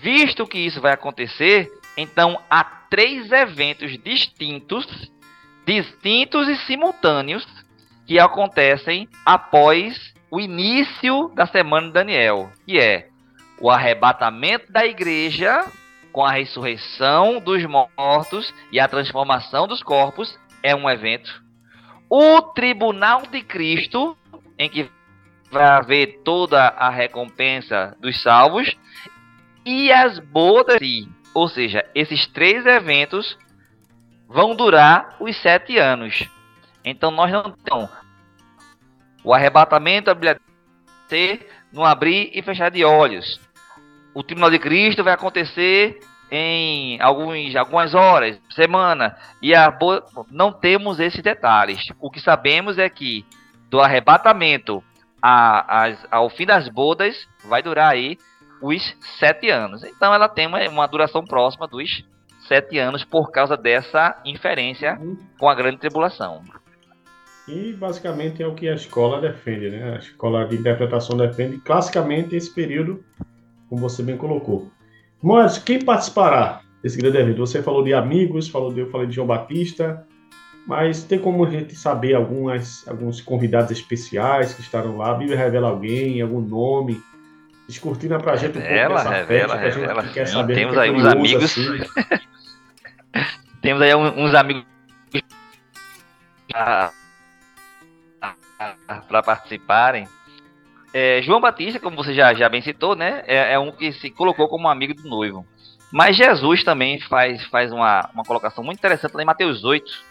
Visto 0.00 0.46
que 0.46 0.58
isso 0.58 0.80
vai 0.80 0.92
acontecer, 0.92 1.68
então 1.96 2.40
há 2.48 2.62
três 2.64 3.30
eventos 3.32 3.96
distintos, 4.02 5.10
distintos 5.66 6.48
e 6.48 6.56
simultâneos 6.66 7.46
que 8.06 8.18
acontecem 8.18 9.08
após 9.24 10.12
o 10.30 10.40
início 10.40 11.28
da 11.34 11.46
semana 11.46 11.88
de 11.88 11.92
Daniel, 11.92 12.50
que 12.66 12.78
é 12.78 13.08
o 13.60 13.70
arrebatamento 13.70 14.72
da 14.72 14.86
igreja 14.86 15.64
com 16.12 16.24
a 16.24 16.32
ressurreição 16.32 17.40
dos 17.40 17.64
mortos 17.64 18.52
e 18.72 18.80
a 18.80 18.88
transformação 18.88 19.66
dos 19.66 19.82
corpos 19.82 20.38
é 20.62 20.74
um 20.74 20.88
evento. 20.88 21.42
O 22.08 22.42
tribunal 22.42 23.22
de 23.22 23.42
Cristo, 23.42 24.16
em 24.58 24.68
que 24.68 24.90
vai 25.50 25.64
haver 25.64 26.20
toda 26.24 26.68
a 26.68 26.90
recompensa 26.90 27.96
dos 28.00 28.20
salvos, 28.22 28.76
e 29.64 29.92
as 29.92 30.18
bodas, 30.18 30.80
ou 31.34 31.48
seja, 31.48 31.84
esses 31.94 32.26
três 32.28 32.64
eventos 32.66 33.38
vão 34.28 34.54
durar 34.54 35.16
os 35.20 35.36
sete 35.40 35.78
anos. 35.78 36.28
Então 36.84 37.10
nós 37.10 37.30
não 37.30 37.52
temos 37.52 37.90
o 39.22 39.34
arrebatamento, 39.34 40.10
a 40.10 40.14
Bíblia 40.14 40.40
no 41.72 41.84
abrir 41.84 42.30
e 42.32 42.40
fechar 42.40 42.70
de 42.70 42.84
olhos 42.84 43.40
o 44.14 44.22
Tribunal 44.22 44.50
de 44.50 44.58
Cristo 44.58 45.04
vai 45.04 45.12
acontecer 45.12 46.00
em 46.30 47.00
alguns, 47.00 47.56
algumas 47.56 47.94
horas, 47.94 48.40
semana, 48.50 49.16
e 49.42 49.54
a, 49.54 49.76
não 50.30 50.52
temos 50.52 51.00
esses 51.00 51.22
detalhes. 51.22 51.80
O 52.00 52.10
que 52.10 52.20
sabemos 52.20 52.78
é 52.78 52.88
que 52.88 53.24
do 53.68 53.80
arrebatamento 53.80 54.82
a, 55.20 55.88
a, 55.88 55.96
ao 56.10 56.30
fim 56.30 56.46
das 56.46 56.68
bodas 56.68 57.28
vai 57.44 57.62
durar 57.62 57.92
aí 57.92 58.16
os 58.62 58.96
sete 59.18 59.50
anos. 59.50 59.82
Então 59.82 60.14
ela 60.14 60.28
tem 60.28 60.46
uma, 60.46 60.60
uma 60.68 60.86
duração 60.86 61.24
próxima 61.24 61.66
dos 61.66 62.04
sete 62.46 62.78
anos 62.78 63.04
por 63.04 63.30
causa 63.30 63.56
dessa 63.56 64.20
inferência 64.24 64.98
com 65.38 65.48
a 65.48 65.54
grande 65.54 65.78
tribulação. 65.78 66.42
E 67.48 67.72
basicamente 67.72 68.42
é 68.42 68.46
o 68.46 68.54
que 68.54 68.68
a 68.68 68.74
escola 68.74 69.20
defende, 69.20 69.70
né? 69.70 69.94
A 69.94 69.98
escola 69.98 70.46
de 70.46 70.56
interpretação 70.56 71.16
defende 71.16 71.58
classicamente 71.58 72.36
esse 72.36 72.52
período 72.54 73.04
como 73.70 73.80
você 73.80 74.02
bem 74.02 74.16
colocou. 74.16 74.68
Mas 75.22 75.56
quem 75.56 75.82
participará 75.82 76.60
desse 76.82 76.98
grande 76.98 77.18
evento? 77.18 77.38
Você 77.38 77.62
falou 77.62 77.84
de 77.84 77.94
amigos, 77.94 78.48
falou 78.48 78.72
de, 78.72 78.80
eu 78.80 78.90
falei 78.90 79.06
de 79.06 79.14
João 79.14 79.28
Batista, 79.28 80.04
mas 80.66 81.04
tem 81.04 81.20
como 81.20 81.46
a 81.46 81.50
gente 81.50 81.76
saber 81.76 82.14
algumas, 82.14 82.86
alguns 82.88 83.20
convidados 83.20 83.70
especiais 83.70 84.52
que 84.52 84.60
estarão 84.60 84.96
lá? 84.96 85.12
A 85.12 85.14
Bíblia 85.14 85.38
revela 85.38 85.68
alguém, 85.68 86.20
algum 86.20 86.40
nome? 86.40 87.00
Descortina 87.68 88.18
pra 88.18 88.34
gente 88.34 88.58
um 88.58 88.60
revela, 88.60 88.96
pouco 88.96 89.10
dessa 89.10 89.20
revela, 89.20 89.58
festa, 89.58 89.80
revela, 89.80 90.02
gente 90.02 90.14
quer 90.14 90.26
saber. 90.26 90.54
Temos 90.54 90.76
aí 90.76 90.90
uns 90.90 91.06
amigos. 91.06 91.44
Assim. 91.44 91.62
Temos 93.62 93.82
aí 93.82 93.94
uns 93.94 94.34
amigos 94.34 94.64
para 99.08 99.22
participarem. 99.22 100.08
É, 100.92 101.22
João 101.22 101.40
Batista, 101.40 101.78
como 101.78 101.96
você 101.96 102.12
já, 102.12 102.34
já 102.34 102.48
bem 102.48 102.60
citou, 102.62 102.96
né, 102.96 103.22
é, 103.26 103.52
é, 103.52 103.58
um 103.58 103.70
que 103.70 103.92
se 103.92 104.10
colocou 104.10 104.48
como 104.48 104.68
amigo 104.68 104.94
do 104.94 105.08
noivo. 105.08 105.46
Mas 105.92 106.16
Jesus 106.16 106.64
também 106.64 107.00
faz, 107.00 107.44
faz 107.46 107.72
uma, 107.72 108.08
uma 108.12 108.24
colocação 108.24 108.62
muito 108.64 108.78
interessante 108.78 109.14
lá 109.14 109.22
em 109.22 109.26
Mateus 109.26 109.64
8, 109.64 110.04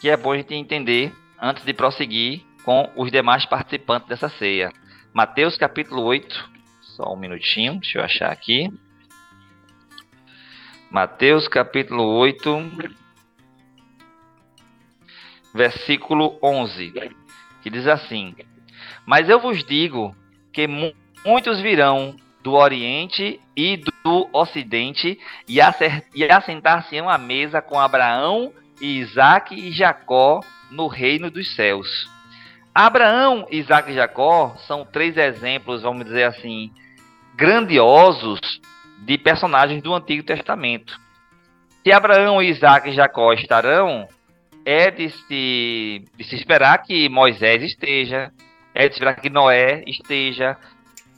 que 0.00 0.08
é 0.08 0.16
bom 0.16 0.32
a 0.32 0.36
gente 0.36 0.54
entender 0.54 1.12
antes 1.40 1.64
de 1.64 1.72
prosseguir 1.74 2.42
com 2.64 2.90
os 2.96 3.10
demais 3.10 3.44
participantes 3.44 4.08
dessa 4.08 4.28
ceia. 4.28 4.72
Mateus 5.12 5.58
capítulo 5.58 6.02
8, 6.02 6.50
só 6.80 7.12
um 7.12 7.16
minutinho, 7.16 7.78
deixa 7.80 7.98
eu 7.98 8.04
achar 8.04 8.30
aqui. 8.30 8.72
Mateus 10.90 11.48
capítulo 11.48 12.04
8, 12.04 12.90
versículo 15.54 16.38
11, 16.42 16.92
que 17.62 17.70
diz 17.70 17.86
assim: 17.86 18.34
Mas 19.06 19.28
eu 19.28 19.40
vos 19.40 19.64
digo 19.64 20.14
que 20.52 20.66
mu 20.66 20.92
muitos 21.24 21.60
virão 21.60 22.16
do 22.42 22.54
Oriente 22.54 23.40
e 23.56 23.76
do 24.04 24.28
Ocidente 24.32 25.18
e, 25.48 25.58
e 26.14 26.24
assentar-se 26.24 26.98
à 26.98 27.18
mesa 27.18 27.62
com 27.62 27.78
Abraão, 27.78 28.52
Isaac 28.80 29.54
e 29.54 29.70
Jacó 29.70 30.40
no 30.70 30.88
reino 30.88 31.30
dos 31.30 31.54
céus. 31.54 32.10
Abraão, 32.74 33.46
Isaac 33.50 33.90
e 33.90 33.94
Jacó 33.94 34.56
são 34.66 34.84
três 34.84 35.16
exemplos, 35.16 35.82
vamos 35.82 36.04
dizer 36.04 36.24
assim, 36.24 36.72
grandiosos 37.34 38.40
de 38.98 39.18
personagens 39.18 39.82
do 39.82 39.94
Antigo 39.94 40.22
Testamento. 40.22 40.98
Se 41.84 41.92
Abraão, 41.92 42.42
Isaac 42.42 42.88
e 42.88 42.92
Jacó 42.92 43.32
estarão, 43.32 44.08
é 44.64 44.90
de 44.90 45.10
se, 45.10 46.04
de 46.16 46.24
se 46.24 46.36
esperar 46.36 46.78
que 46.78 47.08
Moisés 47.08 47.62
esteja, 47.62 48.32
é 48.74 48.88
de 48.88 48.94
esperar 48.94 49.16
que 49.16 49.30
Noé 49.30 49.84
esteja, 49.86 50.56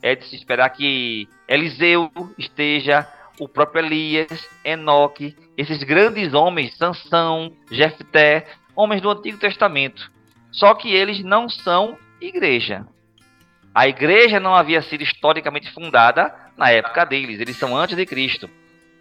é 0.03 0.15
de 0.15 0.25
se 0.27 0.37
esperar 0.37 0.71
que 0.71 1.29
Eliseu 1.49 2.11
esteja, 2.37 3.07
o 3.39 3.49
próprio 3.49 3.85
Elias, 3.85 4.49
Enoque, 4.65 5.37
esses 5.57 5.83
grandes 5.83 6.35
homens, 6.35 6.77
Sansão, 6.77 7.53
Jefté, 7.71 8.47
homens 8.77 9.01
do 9.01 9.11
Antigo 9.11 9.39
Testamento. 9.39 10.11
Só 10.51 10.75
que 10.75 10.93
eles 10.93 11.23
não 11.23 11.49
são 11.49 11.99
igreja. 12.21 12.87
A 13.75 13.89
igreja 13.89 14.39
não 14.39 14.55
havia 14.55 14.83
sido 14.83 15.03
historicamente 15.03 15.73
fundada 15.73 16.33
na 16.57 16.71
época 16.71 17.05
deles, 17.05 17.41
eles 17.41 17.57
são 17.57 17.77
antes 17.77 17.97
de 17.97 18.07
Cristo. 18.07 18.49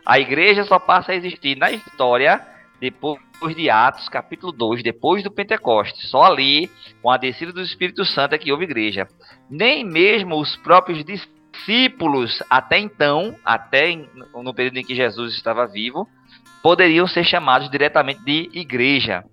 A 0.06 0.20
igreja 0.20 0.64
só 0.64 0.80
passa 0.80 1.12
a 1.12 1.16
existir 1.16 1.56
na 1.56 1.72
história 1.72 2.42
depois 2.84 3.18
de 3.56 3.70
Atos, 3.70 4.10
capítulo 4.10 4.52
2, 4.52 4.84
depois 4.84 5.24
do 5.24 5.32
Pentecostes. 5.32 6.10
Só 6.10 6.24
ali, 6.24 6.70
com 7.02 7.10
a 7.10 7.16
descida 7.16 7.54
do 7.54 7.62
Espírito 7.62 8.04
Santo, 8.04 8.36
é 8.36 8.38
que 8.38 8.52
houve 8.52 8.66
igreja. 8.66 9.08
Nem 9.50 9.86
mesmo 9.86 10.38
os 10.38 10.58
próprios 10.58 11.02
discípulos, 11.06 12.44
até 12.50 12.78
então, 12.78 13.38
até 13.46 13.96
no 14.34 14.54
período 14.54 14.80
em 14.80 14.84
que 14.84 14.94
Jesus 14.94 15.34
estava 15.34 15.66
vivo, 15.66 16.10
poderiam 16.62 17.08
ser 17.08 17.24
chamados 17.24 17.70
diretamente 17.70 18.22
de 18.26 18.50
igreja. 18.52 19.24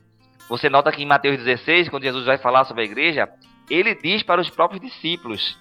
Você 0.49 0.69
nota 0.69 0.93
que 0.93 1.03
em 1.03 1.07
Mateus 1.07 1.37
16, 1.39 1.89
quando 1.89 2.05
Jesus 2.05 2.27
vai 2.27 2.39
falar 2.39 2.65
sobre 2.67 2.83
a 2.85 2.87
igreja, 2.87 3.29
ele 3.69 3.97
diz 3.97 4.23
para 4.23 4.41
os 4.41 4.49
próprios 4.49 4.81
discípulos 4.81 5.59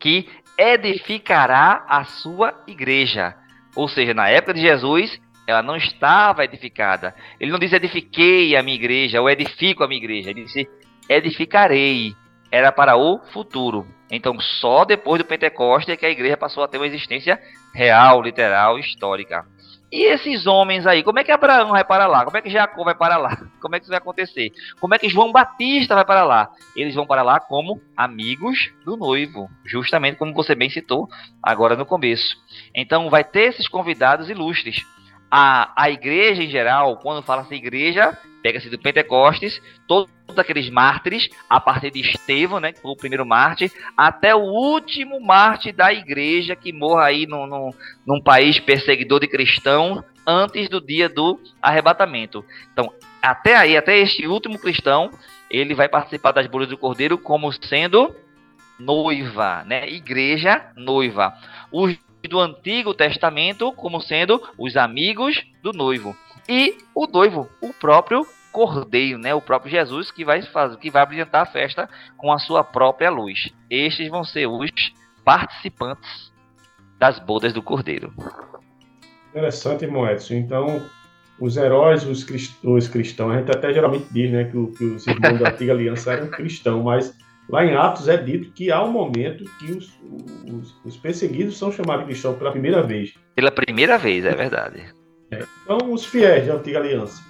que 0.00 0.26
edificará 0.56 1.84
a 1.86 2.04
sua 2.04 2.54
igreja. 2.66 3.36
Ou 3.74 3.86
seja, 3.86 4.14
na 4.14 4.30
época 4.30 4.54
de 4.54 4.62
Jesus, 4.62 5.20
ela 5.46 5.62
não 5.62 5.76
estava 5.76 6.44
edificada. 6.44 7.14
Ele 7.38 7.52
não 7.52 7.58
disse 7.58 7.76
edifiquei 7.76 8.56
a 8.56 8.62
minha 8.62 8.76
igreja 8.76 9.20
ou 9.20 9.30
edifico 9.30 9.84
a 9.84 9.88
minha 9.88 10.02
igreja. 10.02 10.30
Ele 10.30 10.44
disse 10.44 10.68
edificarei. 11.08 12.14
Era 12.50 12.72
para 12.72 12.96
o 12.96 13.18
futuro. 13.32 13.86
Então, 14.10 14.38
só 14.40 14.84
depois 14.84 15.20
do 15.20 15.26
Pentecostes 15.26 15.92
é 15.92 15.96
que 15.96 16.06
a 16.06 16.10
igreja 16.10 16.36
passou 16.36 16.62
a 16.62 16.68
ter 16.68 16.78
uma 16.78 16.86
existência 16.86 17.40
real, 17.74 18.22
literal, 18.22 18.78
histórica. 18.78 19.44
E 19.90 20.02
esses 20.12 20.46
homens 20.46 20.84
aí, 20.86 21.02
como 21.02 21.18
é 21.20 21.24
que 21.24 21.30
Abraão 21.30 21.70
vai 21.70 21.84
para 21.84 22.06
lá? 22.06 22.24
Como 22.24 22.36
é 22.36 22.40
que 22.40 22.50
Jacó 22.50 22.82
vai 22.82 22.94
para 22.94 23.16
lá? 23.16 23.36
como 23.60 23.74
é 23.74 23.78
que 23.78 23.84
isso 23.84 23.90
vai 23.90 23.98
acontecer? 23.98 24.50
Como 24.80 24.94
é 24.94 24.98
que 24.98 25.08
João 25.08 25.30
Batista 25.30 25.94
vai 25.94 26.04
para 26.04 26.24
lá? 26.24 26.50
Eles 26.74 26.94
vão 26.94 27.06
para 27.06 27.22
lá 27.22 27.38
como 27.38 27.80
amigos 27.96 28.72
do 28.84 28.96
noivo, 28.96 29.48
justamente 29.64 30.16
como 30.16 30.34
você 30.34 30.54
bem 30.54 30.68
citou 30.68 31.08
agora 31.42 31.76
no 31.76 31.86
começo. 31.86 32.36
Então 32.74 33.08
vai 33.08 33.22
ter 33.22 33.50
esses 33.50 33.68
convidados 33.68 34.28
ilustres. 34.28 34.84
A, 35.30 35.72
a 35.76 35.90
igreja 35.90 36.42
em 36.42 36.50
geral, 36.50 36.96
quando 36.98 37.22
fala-se 37.22 37.54
igreja, 37.54 38.16
pega-se 38.42 38.70
do 38.70 38.78
Pentecostes, 38.78 39.60
todos 39.88 40.08
aqueles 40.36 40.70
mártires, 40.70 41.28
a 41.50 41.58
partir 41.58 41.90
de 41.90 42.00
Estevão, 42.00 42.60
né, 42.60 42.72
que 42.72 42.80
foi 42.80 42.90
o 42.92 42.96
primeiro 42.96 43.26
mártir, 43.26 43.72
até 43.96 44.34
o 44.34 44.40
último 44.40 45.20
mártir 45.20 45.74
da 45.74 45.92
igreja 45.92 46.54
que 46.54 46.72
morra 46.72 47.06
aí 47.06 47.26
no, 47.26 47.46
no, 47.46 47.74
num 48.06 48.20
país 48.22 48.60
perseguidor 48.60 49.20
de 49.20 49.26
cristãos 49.26 50.04
antes 50.26 50.68
do 50.68 50.80
dia 50.80 51.08
do 51.08 51.40
arrebatamento. 51.60 52.44
Então, 52.72 52.92
até 53.20 53.56
aí, 53.56 53.76
até 53.76 53.98
este 53.98 54.26
último 54.26 54.58
cristão, 54.58 55.10
ele 55.50 55.74
vai 55.74 55.88
participar 55.88 56.32
das 56.32 56.46
bodas 56.46 56.68
do 56.68 56.78
Cordeiro 56.78 57.18
como 57.18 57.52
sendo 57.52 58.14
noiva, 58.78 59.64
né? 59.64 59.88
Igreja 59.88 60.70
noiva. 60.76 61.34
Os 61.72 61.96
do 62.26 62.40
Antigo 62.40 62.94
Testamento 62.94 63.72
como 63.72 64.00
sendo 64.00 64.42
os 64.58 64.76
amigos 64.76 65.44
do 65.62 65.72
noivo. 65.72 66.16
E 66.48 66.76
o 66.94 67.06
noivo, 67.06 67.48
o 67.60 67.72
próprio 67.72 68.26
Cordeiro, 68.52 69.18
né? 69.18 69.34
O 69.34 69.40
próprio 69.40 69.70
Jesus 69.70 70.10
que 70.10 70.24
vai 70.24 70.40
fazer, 70.40 70.78
que 70.78 70.90
vai 70.90 71.04
brilhantar 71.04 71.42
a 71.42 71.46
festa 71.46 71.88
com 72.16 72.32
a 72.32 72.38
sua 72.38 72.64
própria 72.64 73.10
luz. 73.10 73.52
Estes 73.68 74.08
vão 74.08 74.24
ser 74.24 74.46
os 74.46 74.70
participantes 75.24 76.32
das 76.98 77.18
bodas 77.18 77.52
do 77.52 77.62
Cordeiro. 77.62 78.14
Interessante, 79.30 79.84
irmão 79.84 80.08
Edson. 80.08 80.34
Então, 80.34 80.82
os 81.38 81.56
heróis, 81.56 82.04
os, 82.04 82.26
os 82.64 82.88
cristãos, 82.88 83.34
a 83.34 83.38
gente 83.38 83.50
até 83.50 83.74
geralmente 83.74 84.06
diz 84.10 84.30
né, 84.30 84.44
que, 84.44 84.66
que 84.68 84.84
os 84.84 85.06
irmãos 85.06 85.38
da 85.38 85.50
antiga 85.52 85.72
aliança 85.72 86.12
eram 86.14 86.28
cristãos, 86.28 86.82
mas 86.82 87.14
lá 87.48 87.64
em 87.64 87.74
Atos 87.74 88.08
é 88.08 88.16
dito 88.16 88.50
que 88.52 88.70
há 88.70 88.82
um 88.82 88.90
momento 88.90 89.44
que 89.58 89.72
os, 89.72 89.98
os, 90.50 90.74
os 90.84 90.96
perseguidos 90.96 91.56
são 91.56 91.70
chamados 91.70 92.02
de 92.02 92.12
cristãos 92.12 92.36
pela 92.36 92.50
primeira 92.50 92.82
vez. 92.82 93.14
Pela 93.34 93.50
primeira 93.50 93.98
vez, 93.98 94.24
é 94.24 94.34
verdade. 94.34 94.84
É. 95.28 95.44
Então, 95.64 95.92
os 95.92 96.04
fiéis 96.04 96.46
da 96.46 96.54
antiga 96.54 96.78
aliança, 96.78 97.20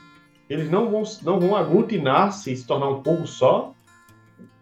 eles 0.50 0.70
não 0.70 0.90
vão, 0.90 1.02
não 1.22 1.40
vão 1.40 1.56
aglutinar-se 1.56 2.52
e 2.52 2.56
se 2.56 2.66
tornar 2.66 2.90
um 2.90 3.02
povo 3.02 3.26
só 3.26 3.72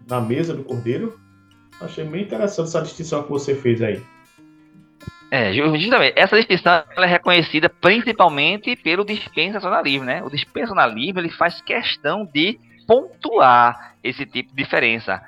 na 0.08 0.20
mesa 0.20 0.54
do 0.54 0.62
cordeiro. 0.62 1.18
Achei 1.80 2.04
bem 2.04 2.22
interessante 2.22 2.68
essa 2.68 2.82
distinção 2.82 3.24
que 3.24 3.30
você 3.30 3.56
fez 3.56 3.82
aí. 3.82 4.00
É, 5.32 5.52
justamente, 5.52 6.16
essa 6.16 6.36
distinção 6.36 6.84
é 6.96 7.06
reconhecida 7.06 7.68
principalmente 7.68 8.76
pelo 8.76 9.04
dispensacionalismo, 9.04 10.04
né? 10.04 10.22
O 10.22 10.30
dispensacionalismo 10.30 11.18
ele 11.18 11.30
faz 11.30 11.60
questão 11.60 12.24
de 12.24 12.56
pontuar 12.86 13.96
esse 14.02 14.24
tipo 14.26 14.50
de 14.50 14.62
diferença. 14.62 15.20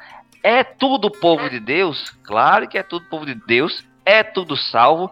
É 0.47 0.63
tudo 0.63 1.11
povo 1.11 1.51
de 1.51 1.59
Deus? 1.59 2.17
Claro 2.23 2.69
que 2.69 2.79
é 2.79 2.83
tudo 2.85 3.05
povo 3.07 3.27
de 3.27 3.35
Deus, 3.35 3.85
é 4.05 4.23
tudo 4.23 4.57
salvo, 4.57 5.11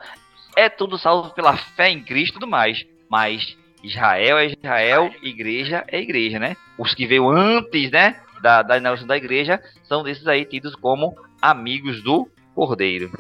é 0.55 0.68
tudo 0.68 0.97
salvo 0.97 1.31
pela 1.31 1.57
fé 1.57 1.90
em 1.90 2.05
Cristo 2.05 2.31
e 2.31 2.38
tudo 2.38 2.47
mais. 2.47 2.87
Mas 3.11 3.59
Israel 3.83 4.38
é 4.38 4.47
Israel, 4.47 5.12
igreja 5.25 5.85
é 5.88 6.01
igreja, 6.01 6.38
né? 6.38 6.57
Os 6.79 6.94
que 6.94 7.05
veio 7.05 7.29
antes, 7.29 7.90
né, 7.90 8.14
da, 8.40 8.62
da 8.62 8.79
inauguração 8.79 9.09
da 9.09 9.16
igreja, 9.16 9.61
são 9.83 10.05
desses 10.05 10.25
aí 10.29 10.44
tidos 10.44 10.77
como 10.77 11.16
amigos 11.42 12.01
do 12.01 12.29
Cordeiro. 12.55 13.11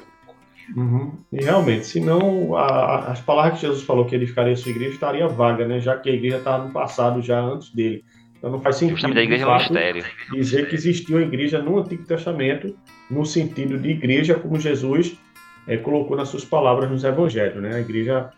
Uhum. 0.76 1.18
E 1.32 1.42
realmente, 1.42 1.84
senão 1.84 2.56
a, 2.56 3.10
as 3.10 3.20
palavras 3.20 3.54
que 3.54 3.66
Jesus 3.66 3.82
falou 3.82 4.04
que 4.04 4.14
ele 4.14 4.28
ficaria 4.28 4.54
sua 4.54 4.70
igreja 4.70 4.94
estaria 4.94 5.26
vaga, 5.26 5.66
né? 5.66 5.80
Já 5.80 5.96
que 5.96 6.10
a 6.10 6.12
igreja 6.12 6.36
estava 6.36 6.64
no 6.64 6.72
passado, 6.72 7.20
já 7.20 7.40
antes 7.40 7.70
dele. 7.70 8.04
Então 8.44 8.52
não 8.52 8.60
faz 8.60 8.76
sentido 8.76 9.18
a 9.18 9.22
igreja 9.22 9.46
fato, 9.46 9.72
mistério. 9.72 10.04
dizer 10.30 10.68
que 10.68 10.74
existia 10.74 11.16
uma 11.16 11.22
igreja 11.22 11.62
no 11.62 11.78
Antigo 11.78 12.04
Testamento, 12.04 12.76
no 13.10 13.24
sentido 13.24 13.78
de 13.78 13.88
igreja, 13.88 14.34
como 14.34 14.60
Jesus 14.60 15.18
é, 15.66 15.78
colocou 15.78 16.14
nas 16.14 16.28
suas 16.28 16.44
palavras 16.44 16.90
nos 16.90 17.04
Evangelhos, 17.04 17.62
né? 17.62 17.76
A 17.76 17.80
igreja 17.80 18.28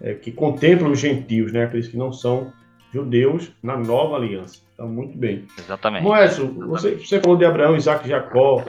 é, 0.00 0.14
que 0.14 0.30
contempla 0.30 0.88
os 0.88 1.00
gentios, 1.00 1.52
né? 1.52 1.64
Aqueles 1.64 1.88
que 1.88 1.96
não 1.96 2.12
são 2.12 2.52
judeus 2.94 3.50
na 3.60 3.76
nova 3.76 4.14
aliança. 4.14 4.60
Então, 4.72 4.86
muito 4.88 5.18
bem. 5.18 5.46
Exatamente. 5.58 6.04
Moésio, 6.04 6.46
você, 6.68 6.92
você 6.92 7.20
falou 7.20 7.36
de 7.36 7.44
Abraão, 7.44 7.74
Isaac 7.74 8.06
e 8.06 8.10
Jacó. 8.10 8.64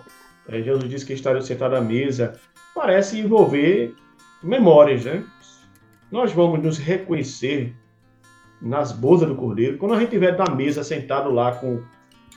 É, 0.49 0.63
Jesus 0.63 0.89
disse 0.89 1.05
que 1.05 1.13
estaria 1.13 1.41
sentado 1.41 1.75
à 1.75 1.81
mesa 1.81 2.39
parece 2.73 3.19
envolver 3.19 3.93
memórias, 4.41 5.05
né? 5.05 5.23
Nós 6.11 6.33
vamos 6.33 6.59
nos 6.59 6.79
reconhecer 6.79 7.75
nas 8.61 8.91
bodas 8.91 9.27
do 9.27 9.35
Cordeiro, 9.35 9.77
quando 9.77 9.93
a 9.93 9.99
gente 9.99 10.07
estiver 10.07 10.37
na 10.37 10.53
mesa 10.53 10.83
sentado 10.83 11.31
lá 11.31 11.53
com 11.53 11.81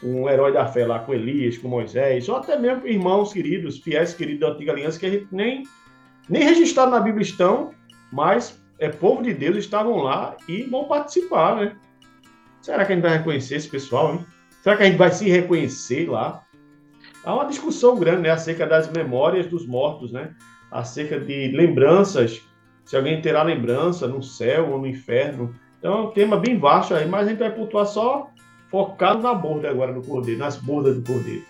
um 0.02 0.28
herói 0.28 0.52
da 0.52 0.66
fé 0.66 0.86
lá, 0.86 0.98
com 0.98 1.12
Elias, 1.14 1.58
com 1.58 1.68
Moisés, 1.68 2.28
ou 2.28 2.36
até 2.36 2.58
mesmo 2.58 2.86
irmãos 2.86 3.32
queridos, 3.32 3.78
fiéis 3.78 4.14
queridos 4.14 4.40
da 4.40 4.48
antiga 4.48 4.72
aliança, 4.72 4.98
que 4.98 5.06
a 5.06 5.10
gente 5.10 5.28
nem, 5.30 5.64
nem 6.28 6.42
registrado 6.42 6.90
na 6.90 7.00
Bíblia 7.00 7.22
estão, 7.22 7.70
mas 8.12 8.62
é 8.78 8.88
povo 8.88 9.22
de 9.22 9.34
Deus, 9.34 9.56
estavam 9.56 9.96
lá 9.98 10.36
e 10.48 10.62
vão 10.62 10.84
participar, 10.84 11.56
né? 11.56 11.76
Será 12.62 12.84
que 12.84 12.92
a 12.92 12.94
gente 12.94 13.04
vai 13.04 13.16
reconhecer 13.18 13.56
esse 13.56 13.68
pessoal, 13.68 14.14
hein? 14.14 14.26
Será 14.62 14.76
que 14.76 14.82
a 14.82 14.86
gente 14.86 14.98
vai 14.98 15.10
se 15.10 15.28
reconhecer 15.28 16.08
lá? 16.08 16.42
Há 17.24 17.34
uma 17.34 17.46
discussão 17.46 17.98
grande 17.98 18.22
né, 18.22 18.30
acerca 18.30 18.66
das 18.66 18.90
memórias 18.90 19.46
dos 19.46 19.66
mortos, 19.66 20.12
né? 20.12 20.34
acerca 20.70 21.18
de 21.18 21.48
lembranças, 21.48 22.40
se 22.84 22.96
alguém 22.96 23.20
terá 23.20 23.42
lembrança 23.42 24.06
no 24.06 24.22
céu 24.22 24.70
ou 24.70 24.78
no 24.78 24.86
inferno. 24.86 25.54
Então 25.80 25.94
é 25.94 26.00
um 26.02 26.10
tema 26.10 26.36
bem 26.36 26.58
vasto 26.58 26.94
aí, 26.94 27.08
mas 27.08 27.26
a 27.26 27.30
gente 27.30 27.38
vai 27.38 27.50
pontuar 27.50 27.86
só 27.86 28.28
focado 28.70 29.22
na 29.22 29.34
borda 29.34 29.68
agora 29.68 29.92
do 29.92 30.02
cordeiro, 30.02 30.38
nas 30.38 30.56
bordas 30.56 30.94
do 30.94 31.02
cordeiro. 31.02 31.42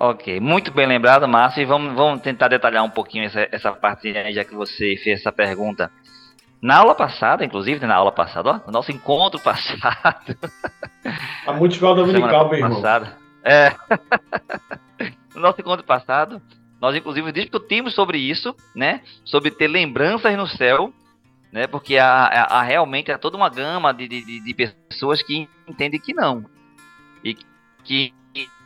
Ok, 0.00 0.38
muito 0.38 0.72
bem 0.72 0.86
lembrado, 0.86 1.26
Márcio. 1.26 1.60
E 1.60 1.66
vamos, 1.66 1.92
vamos 1.94 2.22
tentar 2.22 2.46
detalhar 2.46 2.84
um 2.84 2.90
pouquinho 2.90 3.24
essa, 3.24 3.48
essa 3.50 3.72
parte 3.72 4.16
aí, 4.16 4.32
já 4.32 4.44
que 4.44 4.54
você 4.54 4.94
fez 5.02 5.18
essa 5.18 5.32
pergunta. 5.32 5.90
Na 6.62 6.78
aula 6.78 6.94
passada, 6.94 7.44
inclusive, 7.44 7.84
na 7.84 7.96
aula 7.96 8.12
passada, 8.12 8.50
ó, 8.50 8.66
no 8.66 8.72
nosso 8.72 8.92
encontro 8.92 9.40
passado. 9.42 10.36
A 11.44 11.52
multiplicar 11.52 11.96
dominical, 11.96 12.54
irmão. 12.54 12.76
Passada, 12.76 13.16
é. 13.44 13.74
no 15.34 15.40
nosso 15.40 15.60
encontro 15.60 15.84
passado, 15.84 16.40
nós 16.80 16.94
inclusive 16.94 17.32
discutimos 17.32 17.92
sobre 17.92 18.18
isso, 18.18 18.54
né? 18.76 19.00
Sobre 19.24 19.50
ter 19.50 19.66
lembranças 19.66 20.36
no 20.36 20.46
céu, 20.46 20.92
né? 21.52 21.66
Porque 21.66 21.96
há, 21.96 22.24
há, 22.24 22.58
há 22.58 22.62
realmente 22.62 23.10
há 23.10 23.18
toda 23.18 23.36
uma 23.36 23.48
gama 23.48 23.92
de, 23.92 24.08
de, 24.08 24.40
de, 24.40 24.54
pessoas 24.88 25.22
que 25.22 25.48
entendem 25.66 26.00
que 26.00 26.14
não. 26.14 26.44
E 27.24 27.36
que, 27.84 28.12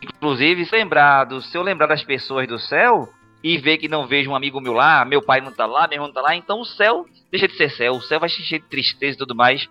inclusive, 0.01 0.65
se 0.65 0.75
lembrar 0.75 1.25
do, 1.25 1.41
se 1.41 1.57
eu 1.57 1.61
lembrar 1.61 1.87
das 1.87 2.03
pessoas 2.03 2.47
do 2.47 2.59
céu 2.59 3.09
e 3.43 3.57
ver 3.57 3.77
que 3.77 3.87
não 3.87 4.07
vejo 4.07 4.31
um 4.31 4.35
amigo 4.35 4.61
meu 4.61 4.73
lá, 4.73 5.03
meu 5.05 5.21
pai 5.21 5.41
não 5.41 5.51
tá 5.51 5.65
lá, 5.65 5.87
meu 5.87 5.95
irmão 5.95 6.07
não 6.07 6.13
tá 6.13 6.21
lá, 6.21 6.35
então 6.35 6.61
o 6.61 6.65
céu 6.65 7.05
deixa 7.31 7.47
de 7.47 7.55
ser 7.55 7.69
céu, 7.71 7.93
o 7.93 8.01
céu 8.01 8.19
vai 8.19 8.29
se 8.29 8.41
encher 8.41 8.59
de 8.59 8.67
tristeza 8.67 9.15
e 9.15 9.17
tudo 9.17 9.35
mais. 9.35 9.67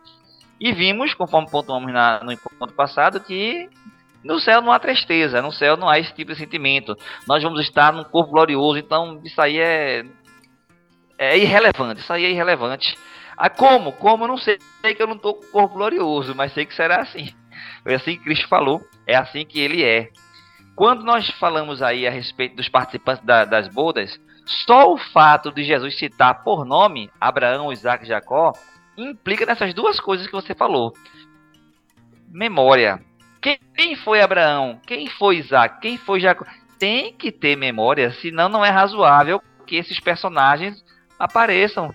E 0.60 0.72
vimos, 0.72 1.14
conforme 1.14 1.50
pontuamos 1.50 1.92
na, 1.92 2.22
no 2.22 2.32
encontro 2.32 2.74
passado, 2.74 3.20
que 3.20 3.68
no 4.22 4.38
céu 4.38 4.60
não 4.60 4.72
há 4.72 4.78
tristeza, 4.78 5.42
no 5.42 5.52
céu 5.52 5.76
não 5.76 5.88
há 5.88 5.98
esse 5.98 6.14
tipo 6.14 6.32
de 6.32 6.38
sentimento. 6.38 6.96
Nós 7.26 7.42
vamos 7.42 7.60
estar 7.60 7.92
num 7.92 8.04
corpo 8.04 8.32
glorioso, 8.32 8.78
então 8.78 9.20
isso 9.24 9.40
aí 9.40 9.58
é, 9.58 10.04
é 11.22 11.38
irrelevante. 11.38 12.00
Isso 12.00 12.12
aí 12.12 12.24
é 12.24 12.30
irrelevante. 12.30 12.96
Ah, 13.36 13.48
como? 13.48 13.92
Como? 13.92 14.24
Eu 14.24 14.28
não 14.28 14.38
sei 14.38 14.58
que 14.94 15.02
eu 15.02 15.06
não 15.06 15.16
estou 15.16 15.34
com 15.34 15.46
corpo 15.46 15.74
glorioso, 15.74 16.34
mas 16.34 16.52
sei 16.52 16.66
que 16.66 16.74
será 16.74 17.00
assim. 17.00 17.32
Foi 17.82 17.94
assim 17.94 18.16
que 18.16 18.24
Cristo 18.24 18.48
falou, 18.48 18.80
é 19.06 19.16
assim 19.16 19.44
que 19.44 19.60
ele 19.60 19.82
é. 19.82 20.10
Quando 20.74 21.04
nós 21.04 21.28
falamos 21.30 21.82
aí 21.82 22.06
a 22.06 22.10
respeito 22.10 22.56
dos 22.56 22.68
participantes 22.68 23.24
da, 23.24 23.44
das 23.44 23.68
bodas, 23.68 24.18
só 24.66 24.92
o 24.92 24.98
fato 24.98 25.52
de 25.52 25.64
Jesus 25.64 25.98
citar 25.98 26.42
por 26.42 26.64
nome 26.64 27.10
Abraão, 27.20 27.72
Isaac 27.72 28.04
e 28.04 28.08
Jacó 28.08 28.52
implica 28.96 29.46
nessas 29.46 29.74
duas 29.74 30.00
coisas 30.00 30.26
que 30.26 30.32
você 30.32 30.54
falou. 30.54 30.92
Memória. 32.28 33.00
Quem 33.40 33.96
foi 33.96 34.22
Abraão? 34.22 34.80
Quem 34.86 35.08
foi 35.08 35.38
Isaac? 35.38 35.80
Quem 35.80 35.96
foi 35.98 36.20
Jacó? 36.20 36.44
Tem 36.78 37.12
que 37.12 37.30
ter 37.30 37.56
memória, 37.56 38.12
senão 38.12 38.48
não 38.48 38.64
é 38.64 38.70
razoável 38.70 39.42
que 39.66 39.76
esses 39.76 40.00
personagens 40.00 40.82
apareçam, 41.22 41.94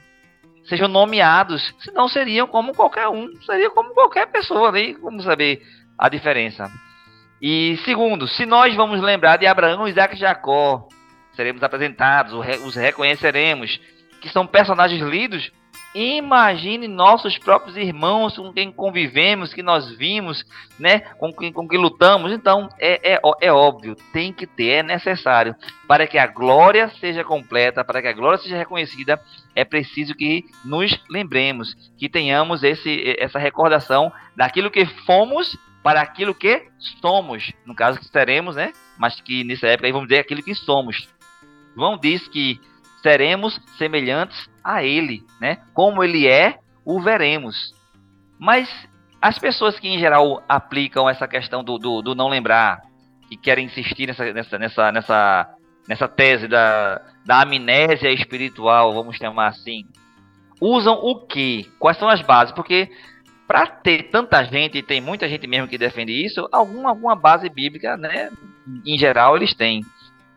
sejam 0.70 0.88
nomeados, 0.88 1.76
senão 1.80 2.08
seriam 2.08 2.48
como 2.48 2.74
qualquer 2.74 3.10
um, 3.10 3.30
seria 3.42 3.70
como 3.70 3.94
qualquer 3.94 4.26
pessoa, 4.28 4.72
nem 4.72 4.94
como 4.94 5.22
saber 5.22 5.62
a 5.98 6.08
diferença. 6.08 6.72
E 7.42 7.78
segundo, 7.84 8.26
se 8.26 8.46
nós 8.46 8.74
vamos 8.74 9.02
lembrar 9.02 9.36
de 9.38 9.46
Abraão, 9.46 9.86
Isaac 9.86 10.16
e 10.16 10.20
Jacó, 10.20 10.88
seremos 11.34 11.62
apresentados, 11.62 12.34
os 12.66 12.76
reconheceremos, 12.76 13.78
que 14.22 14.30
são 14.30 14.48
personagens 14.48 15.02
lidos 15.02 15.52
Imagine 15.96 16.88
nossos 16.88 17.38
próprios 17.38 17.76
irmãos 17.76 18.38
com 18.38 18.54
quem 18.54 18.72
convivemos, 18.72 19.54
que 19.54 19.64
nós 19.64 19.90
vimos, 19.92 20.46
né, 20.78 21.00
com 21.00 21.34
quem, 21.34 21.52
com 21.52 21.68
quem 21.68 21.80
lutamos. 21.80 22.32
Então, 22.32 22.70
é, 22.78 23.14
é, 23.14 23.22
é 23.42 23.52
óbvio, 23.52 23.96
tem 24.14 24.32
que 24.32 24.46
ter, 24.46 24.70
é 24.70 24.84
necessário. 24.84 25.56
Para 25.88 26.06
que 26.06 26.18
a 26.18 26.28
glória 26.28 26.90
seja 27.00 27.24
completa, 27.24 27.84
para 27.84 28.02
que 28.02 28.08
a 28.08 28.14
glória 28.14 28.38
seja 28.38 28.58
reconhecida, 28.58 29.20
é 29.56 29.66
preciso 29.66 30.14
que 30.14 30.46
nos 30.64 31.00
lembremos, 31.10 31.76
que 31.98 32.08
tenhamos 32.08 32.64
esse, 32.64 33.16
essa 33.18 33.40
recordação 33.40 34.12
daquilo 34.36 34.70
que 34.70 34.86
fomos 34.86 35.58
para 35.82 36.02
aquilo 36.02 36.36
que 36.36 36.68
somos. 37.02 37.54
No 37.66 37.74
caso 37.74 37.98
que 37.98 38.06
seremos, 38.06 38.56
né? 38.56 38.74
Mas 38.98 39.22
que 39.22 39.44
nessa 39.44 39.68
época 39.68 39.88
aí 39.88 39.94
vamos 39.94 40.10
dizer 40.10 40.20
aquilo 40.20 40.44
que 40.44 40.54
somos. 40.54 41.08
João 41.76 41.98
diz 41.98 42.28
que 42.28 42.60
seremos 43.02 43.60
semelhantes 43.78 44.50
a 44.64 44.84
ele, 44.84 45.24
né? 45.40 45.60
Como 45.74 46.04
ele 46.04 46.28
é, 46.28 46.60
o 46.86 47.02
veremos. 47.02 47.74
Mas 48.40 48.70
as 49.22 49.40
pessoas 49.40 49.80
que 49.80 49.88
em 49.88 50.00
geral 50.00 50.44
aplicam 50.48 51.10
essa 51.10 51.28
questão 51.28 51.64
do, 51.64 51.78
do, 51.78 52.02
do 52.02 52.16
não 52.16 52.30
lembrar 52.30 52.82
e 53.30 53.36
querem 53.36 53.66
insistir 53.66 54.08
nessa, 54.08 54.32
nessa, 54.34 54.60
nessa, 54.60 54.92
nessa, 54.92 55.50
nessa 55.88 56.08
tese 56.08 56.48
da, 56.48 57.02
da 57.26 57.42
amnésia 57.42 58.12
espiritual, 58.12 58.94
vamos 58.94 59.18
chamar 59.18 59.48
assim, 59.48 59.86
usam 60.62 60.96
o 60.96 61.16
que? 61.26 61.70
Quais 61.80 61.98
são 61.98 62.08
as 62.08 62.22
bases? 62.22 62.54
Porque 62.54 62.90
para 63.48 63.66
ter 63.66 64.10
tanta 64.10 64.44
gente, 64.44 64.78
e 64.78 64.84
tem 64.84 65.00
muita 65.00 65.28
gente 65.30 65.48
mesmo 65.48 65.68
que 65.68 65.78
defende 65.78 66.12
isso, 66.12 66.48
alguma, 66.52 66.90
alguma 66.90 67.16
base 67.16 67.48
bíblica, 67.50 67.96
né? 67.96 68.30
Em 68.86 68.98
geral, 68.98 69.38
eles 69.38 69.54
têm. 69.54 69.82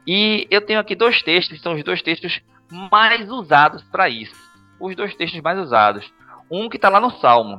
E 0.07 0.47
eu 0.51 0.61
tenho 0.61 0.81
aqui 0.81 0.95
dois 0.95 1.23
textos, 1.23 1.61
são 1.61 1.75
os 1.75 1.85
dois 1.85 2.03
textos 2.03 2.41
mais 2.71 3.31
usados 3.31 3.83
para 3.85 4.09
isso. 4.09 4.35
Os 4.79 4.97
dois 4.97 5.15
textos 5.15 5.41
mais 5.41 5.59
usados. 5.59 6.11
Um 6.51 6.69
que 6.69 6.77
está 6.77 6.89
lá 6.89 7.01
no 7.01 7.11
Salmo. 7.11 7.59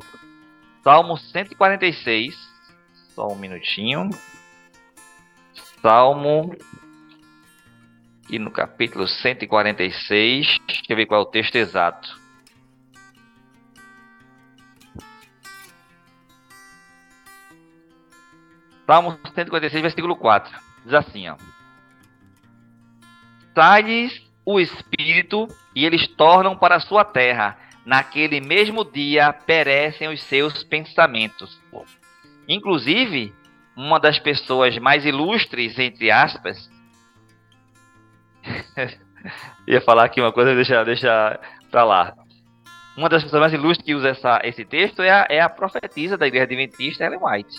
Salmo 0.84 1.17
146. 1.17 2.36
Só 3.15 3.27
um 3.27 3.36
minutinho. 3.36 4.10
Salmo. 5.82 6.56
E 8.30 8.39
no 8.39 8.49
capítulo 8.49 9.08
146. 9.08 10.58
Deixa 10.65 10.84
eu 10.89 10.95
ver 10.95 11.06
qual 11.06 11.21
é 11.21 11.23
o 11.23 11.27
texto 11.27 11.56
exato. 11.56 12.19
Salmo 18.86 19.17
146, 19.34 19.82
versículo 19.82 20.17
4. 20.17 20.60
Diz 20.84 20.93
assim, 20.93 21.30
ó. 21.30 21.38
Sai-lhes 23.54 24.22
o 24.46 24.60
espírito 24.60 25.48
e 25.76 25.86
eles 25.86 26.08
tornam 26.08 26.56
para 26.56 26.80
sua 26.80 27.04
terra. 27.04 27.58
Naquele 27.86 28.40
mesmo 28.40 28.86
dia 28.86 29.34
perecem 29.34 30.08
os 30.08 30.22
seus 30.24 30.64
pensamentos. 30.64 31.60
Inclusive, 32.48 33.34
uma 33.76 34.00
das 34.00 34.20
pessoas 34.20 34.78
mais 34.78 35.06
ilustres, 35.06 35.78
entre 35.80 36.12
aspas, 36.12 36.70
ia 39.68 39.82
falar 39.82 40.06
aqui 40.06 40.22
uma 40.22 40.32
coisa, 40.32 40.54
deixa, 40.54 40.84
deixa 40.84 41.40
pra 41.70 41.84
lá. 41.84 42.14
Uma 42.96 43.08
das 43.08 43.24
pessoas 43.24 43.40
mais 43.40 43.54
ilustres 43.54 43.86
que 43.86 43.96
usa 43.96 44.10
essa, 44.10 44.42
esse 44.44 44.66
texto 44.66 45.02
é 45.02 45.10
a, 45.10 45.28
é 45.30 45.40
a 45.40 45.50
profetisa 45.50 46.18
da 46.18 46.28
igreja 46.28 46.44
adventista, 46.44 47.06
Ellen 47.06 47.20
White. 47.22 47.58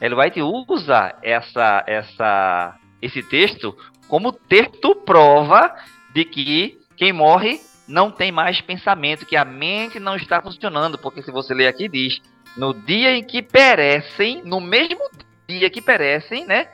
Ellen 0.00 0.18
White 0.18 0.42
usa 0.42 1.16
essa, 1.22 1.82
essa, 1.86 2.76
esse 3.00 3.22
texto 3.22 3.76
como 4.08 4.32
texto 4.32 4.94
prova 4.94 5.74
de 6.12 6.24
que 6.24 6.78
quem 6.96 7.12
morre 7.12 7.60
não 7.86 8.10
tem 8.10 8.32
mais 8.32 8.60
pensamento, 8.60 9.24
que 9.24 9.36
a 9.36 9.44
mente 9.44 10.00
não 10.00 10.16
está 10.16 10.42
funcionando, 10.42 10.98
porque 10.98 11.22
se 11.22 11.30
você 11.30 11.54
ler 11.54 11.68
aqui 11.68 11.88
diz, 11.88 12.20
no 12.56 12.74
dia 12.74 13.16
em 13.16 13.22
que 13.22 13.40
perecem, 13.42 14.42
no 14.44 14.60
mesmo 14.60 15.00
dia 15.48 15.70
que 15.70 15.80
perecem, 15.80 16.44
né, 16.44 16.68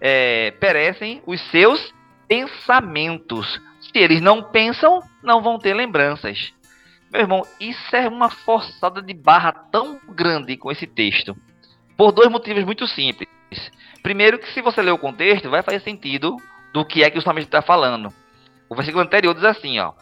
é, 0.00 0.52
perecem 0.52 1.22
os 1.26 1.40
seus 1.50 1.94
pensamentos. 2.28 3.60
Se 3.80 3.98
eles 3.98 4.20
não 4.20 4.42
pensam, 4.42 5.00
não 5.22 5.42
vão 5.42 5.58
ter 5.58 5.74
lembranças. 5.74 6.52
Meu 7.12 7.22
irmão, 7.22 7.46
isso 7.60 7.94
é 7.94 8.08
uma 8.08 8.30
forçada 8.30 9.00
de 9.00 9.14
barra 9.14 9.52
tão 9.52 10.00
grande 10.08 10.56
com 10.56 10.70
esse 10.70 10.86
texto. 10.86 11.36
Por 11.96 12.12
dois 12.12 12.30
motivos 12.30 12.64
muito 12.64 12.86
simples. 12.86 13.28
Primeiro, 14.02 14.38
que 14.38 14.52
se 14.52 14.60
você 14.60 14.82
ler 14.82 14.90
o 14.90 14.98
contexto, 14.98 15.50
vai 15.50 15.62
fazer 15.62 15.80
sentido 15.80 16.36
do 16.76 16.84
que 16.84 17.02
é 17.02 17.08
que 17.08 17.16
o 17.16 17.22
salmista 17.22 17.56
está 17.56 17.62
falando. 17.62 18.12
O 18.68 18.74
versículo 18.74 19.02
anterior 19.02 19.34
diz 19.34 19.44
assim, 19.44 19.78
ó: 19.78 19.94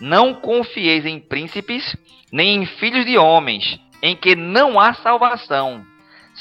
Não 0.00 0.32
confieis 0.32 1.04
em 1.04 1.20
príncipes, 1.20 1.94
nem 2.32 2.62
em 2.62 2.64
filhos 2.64 3.04
de 3.04 3.18
homens, 3.18 3.78
em 4.00 4.16
que 4.16 4.34
não 4.34 4.80
há 4.80 4.94
salvação. 4.94 5.84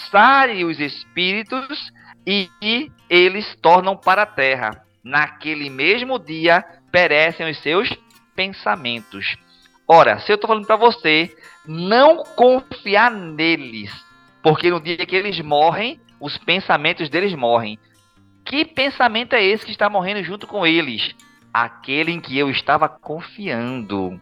Sare 0.10 0.64
os 0.64 0.80
espíritos 0.80 1.92
e, 2.26 2.50
eles 3.10 3.54
tornam 3.62 3.98
para 3.98 4.22
a 4.22 4.26
terra. 4.26 4.82
Naquele 5.04 5.70
mesmo 5.70 6.18
dia 6.18 6.64
perecem 6.90 7.50
os 7.50 7.58
seus 7.58 7.90
pensamentos. 8.34 9.36
Ora, 9.86 10.20
se 10.20 10.32
eu 10.32 10.36
estou 10.36 10.48
falando 10.48 10.66
para 10.66 10.78
você, 10.78 11.36
não 11.66 12.24
confiar 12.38 13.12
neles, 13.12 13.92
porque 14.42 14.70
no 14.70 14.80
dia 14.80 15.06
que 15.06 15.18
eles 15.18 15.42
morrem, 15.42 16.00
os 16.18 16.38
pensamentos 16.38 17.10
deles 17.10 17.34
morrem. 17.34 17.78
Que 18.46 18.66
pensamento 18.66 19.34
é 19.34 19.44
esse 19.44 19.66
que 19.66 19.72
está 19.72 19.90
morrendo 19.90 20.24
junto 20.24 20.48
com 20.48 20.66
eles? 20.66 21.16
aquele 21.54 22.12
em 22.12 22.20
que 22.20 22.38
eu 22.38 22.50
estava 22.50 22.88
confiando. 22.88 24.20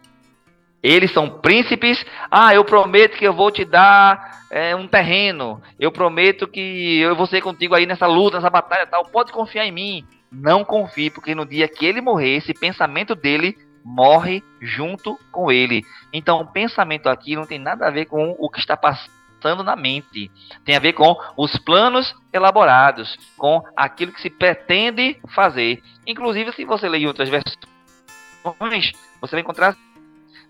Eles 0.82 1.12
são 1.12 1.30
príncipes. 1.30 2.06
Ah, 2.32 2.54
eu 2.54 2.64
prometo 2.64 3.18
que 3.18 3.26
eu 3.26 3.34
vou 3.34 3.52
te 3.52 3.66
dar 3.66 4.46
é, 4.50 4.76
um 4.76 4.88
terreno. 4.88 5.62
Eu 5.78 5.92
prometo 5.92 6.48
que 6.48 7.00
eu 7.00 7.16
vou 7.16 7.26
ser 7.26 7.42
contigo 7.42 7.76
aí 7.76 7.86
nessa 7.86 8.08
luta, 8.08 8.38
nessa 8.38 8.50
batalha 8.50 8.88
tal. 8.88 9.06
Pode 9.06 9.32
confiar 9.32 9.66
em 9.66 9.72
mim. 9.72 10.06
Não 10.32 10.64
confie, 10.64 11.10
porque 11.10 11.36
no 11.36 11.46
dia 11.46 11.68
que 11.68 11.86
ele 11.86 12.02
morrer, 12.02 12.38
esse 12.38 12.54
pensamento 12.54 13.16
dele 13.16 13.58
morre 13.84 14.44
junto 14.62 15.20
com 15.32 15.52
ele. 15.52 15.84
Então, 16.14 16.42
o 16.42 16.46
pensamento 16.46 17.08
aqui 17.10 17.36
não 17.36 17.46
tem 17.46 17.60
nada 17.60 17.88
a 17.88 17.92
ver 17.92 18.06
com 18.06 18.36
o 18.38 18.50
que 18.50 18.60
está 18.60 18.78
passando 18.78 19.19
passando 19.40 19.64
na 19.64 19.76
mente. 19.76 20.30
Tem 20.66 20.76
a 20.76 20.80
ver 20.80 20.94
com 20.94 21.16
os 21.38 21.58
planos 21.58 22.14
elaborados, 22.32 23.18
com 23.38 23.64
aquilo 23.76 24.12
que 24.12 24.22
se 24.22 24.30
pretende 24.30 25.20
fazer. 25.34 25.82
Inclusive, 26.06 26.52
se 26.54 26.66
você 26.66 26.88
ler 26.88 27.08
outras 27.08 27.30
versões, 27.30 28.92
você 29.22 29.32
vai 29.36 29.42
encontrar 29.42 29.76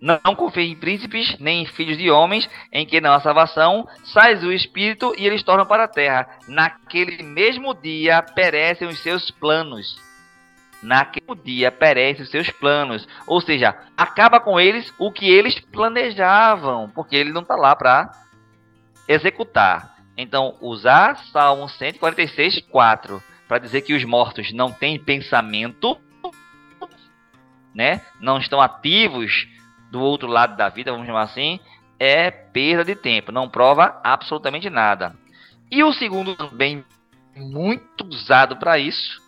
não 0.02 0.34
confie 0.34 0.71
em 0.71 0.75
príncipes, 0.75 1.38
nem 1.39 1.63
em 1.63 1.65
filhos 1.65 1.97
de 1.97 2.10
homens, 2.10 2.49
em 2.71 2.86
que 2.86 3.02
não 3.02 3.12
há 3.12 3.19
salvação, 3.19 3.86
sai 4.06 4.36
o 4.36 4.52
espírito 4.52 5.13
e 5.17 5.28
eles 5.28 5.43
tornam 5.43 5.65
para 5.65 5.84
a 5.84 5.89
terra. 5.89 6.25
Naquele 6.47 7.21
mesmo 7.21 7.73
dia 7.73 8.21
perecem 8.21 8.88
os 8.88 8.99
seus 8.99 9.30
planos. 9.30 9.99
Naquele 10.82 11.36
dia 11.43 11.69
perecem 11.69 12.23
os 12.23 12.32
seus 12.32 12.49
planos. 12.49 13.06
Ou 13.28 13.41
seja, 13.41 13.75
acaba 13.97 14.39
com 14.39 14.58
eles 14.58 14.93
o 14.97 15.12
que 15.12 15.30
eles 15.30 15.60
planejavam, 15.60 16.89
porque 16.95 17.17
ele 17.17 17.34
não 17.34 17.41
está 17.41 17.58
lá 17.58 17.75
para 17.75 18.10
executar. 19.10 19.95
Então, 20.15 20.56
usar 20.62 21.17
Salmo 21.32 21.67
146, 21.67 22.62
4 22.69 23.24
para 23.48 23.58
dizer 23.58 23.82
que 23.82 23.95
os 23.95 24.04
mortos 24.06 24.54
não 24.54 24.72
têm 24.72 25.00
pensamento, 25.00 25.98
né? 27.74 28.02
não 28.22 28.38
estão 28.38 28.62
ativos 28.62 29.48
do 29.89 30.00
outro 30.00 30.28
lado 30.28 30.56
da 30.56 30.69
vida, 30.69 30.91
vamos 30.91 31.08
chamar 31.08 31.24
assim, 31.24 31.60
é 31.98 32.30
perda 32.30 32.86
de 32.86 32.95
tempo, 32.95 33.32
não 33.32 33.50
prova 33.50 34.00
absolutamente 34.04 34.69
nada. 34.69 35.15
E 35.72 35.84
o 35.84 35.91
segundo 35.91 36.36
bem 36.52 36.86
muito 37.36 38.06
usado 38.08 38.58
para 38.58 38.78
isso 38.78 39.19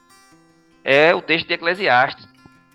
é 0.84 1.16
o 1.16 1.22
texto 1.22 1.48
de 1.48 1.56
Eclesiastes, 1.56 2.28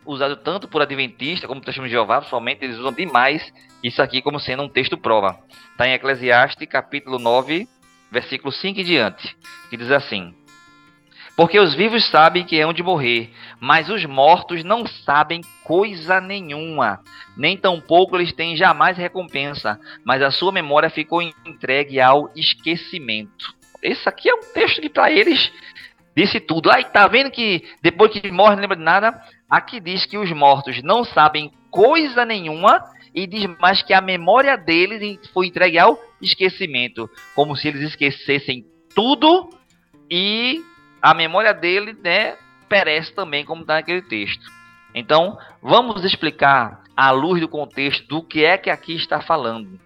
usado 0.05 0.37
tanto 0.37 0.67
por 0.67 0.83
Adventista 0.83 1.47
como 1.47 1.61
por 1.61 1.67
testemunho 1.67 1.91
de 1.91 1.95
Jeová, 1.95 2.23
somente 2.23 2.65
eles 2.65 2.79
usam 2.79 2.93
demais 2.93 3.53
isso 3.87 4.03
aqui 4.03 4.21
como 4.21 4.41
sendo 4.41 4.65
um 4.65 4.69
texto 4.69 4.99
prova. 4.99 5.39
Está 5.71 5.87
em 5.87 5.93
Eclesiastes, 5.93 6.69
capítulo 6.69 7.21
9, 7.21 7.69
versículo 8.11 8.51
5 8.51 8.81
e 8.81 8.85
diante, 8.85 9.37
que 9.71 9.77
diz 9.77 9.93
assim: 9.93 10.35
Porque 11.37 11.57
os 11.61 11.73
vivos 11.73 12.05
sabem 12.07 12.45
que 12.45 12.59
é 12.59 12.67
onde 12.67 12.83
morrer, 12.83 13.31
mas 13.61 13.89
os 13.89 14.05
mortos 14.05 14.65
não 14.65 14.85
sabem 14.87 15.41
coisa 15.63 16.21
nenhuma, 16.21 17.01
nem 17.37 17.57
tampouco 17.57 18.17
eles 18.17 18.33
têm 18.33 18.57
jamais 18.57 18.99
recompensa, 18.99 19.79
mas 20.05 20.21
a 20.21 20.33
sua 20.33 20.51
memória 20.51 20.91
ficou 20.91 21.23
entregue 21.23 22.01
ao 22.01 22.29
esquecimento. 22.35 23.55
Esse 23.81 24.09
aqui 24.09 24.29
é 24.29 24.35
um 24.35 24.43
texto 24.53 24.81
que 24.81 24.89
para 24.89 25.13
eles 25.13 25.53
disse 26.17 26.41
tudo. 26.41 26.73
Aí 26.73 26.85
tá 26.87 27.07
vendo 27.07 27.31
que 27.31 27.63
depois 27.81 28.11
que 28.11 28.33
morre 28.33 28.57
não 28.57 28.63
lembra 28.63 28.77
de 28.77 28.83
nada? 28.83 29.23
Aqui 29.49 29.79
diz 29.79 30.05
que 30.07 30.19
os 30.19 30.33
mortos 30.33 30.83
não 30.83 31.05
sabem 31.05 31.53
coisa 31.71 32.25
nenhuma 32.25 32.83
e 33.17 33.27
diz 33.27 33.47
mais 33.59 33.83
que 33.83 33.95
a 33.95 34.01
memória 34.03 34.59
deles 34.59 35.19
foi 35.33 35.47
entregue 35.47 35.79
ao 35.79 35.99
esquecimento, 36.21 37.09
como 37.35 37.57
se 37.57 37.67
eles 37.67 37.81
esquecessem 37.81 38.67
tudo 38.95 39.49
e 40.11 40.63
a 41.01 41.15
memória 41.15 41.55
dele, 41.55 41.97
né, 42.05 42.37
perece 42.69 43.15
também, 43.15 43.43
como 43.43 43.63
está 43.63 43.75
naquele 43.75 44.03
texto. 44.03 44.53
Então, 44.95 45.39
vamos 45.63 46.05
explicar 46.05 46.83
à 46.95 47.11
luz 47.11 47.41
do 47.41 47.49
contexto 47.49 48.07
do 48.07 48.23
que 48.23 48.45
é 48.45 48.59
que 48.59 48.69
aqui 48.69 48.95
está 48.95 49.23
falando. 49.23 49.81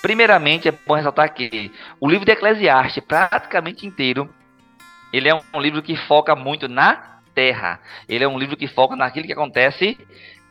Primeiramente, 0.00 0.66
é 0.66 0.72
bom 0.72 0.94
ressaltar 0.94 1.34
que 1.34 1.70
o 2.00 2.08
livro 2.08 2.24
de 2.24 2.32
Eclesiastes, 2.32 3.04
praticamente 3.04 3.86
inteiro, 3.86 4.32
ele 5.12 5.28
é 5.28 5.34
um 5.34 5.60
livro 5.60 5.82
que 5.82 5.94
foca 5.94 6.34
muito 6.34 6.68
na 6.68 7.20
terra. 7.34 7.80
Ele 8.08 8.24
é 8.24 8.28
um 8.28 8.38
livro 8.38 8.56
que 8.56 8.66
foca 8.66 8.96
naquilo 8.96 9.26
que 9.26 9.32
acontece 9.32 9.98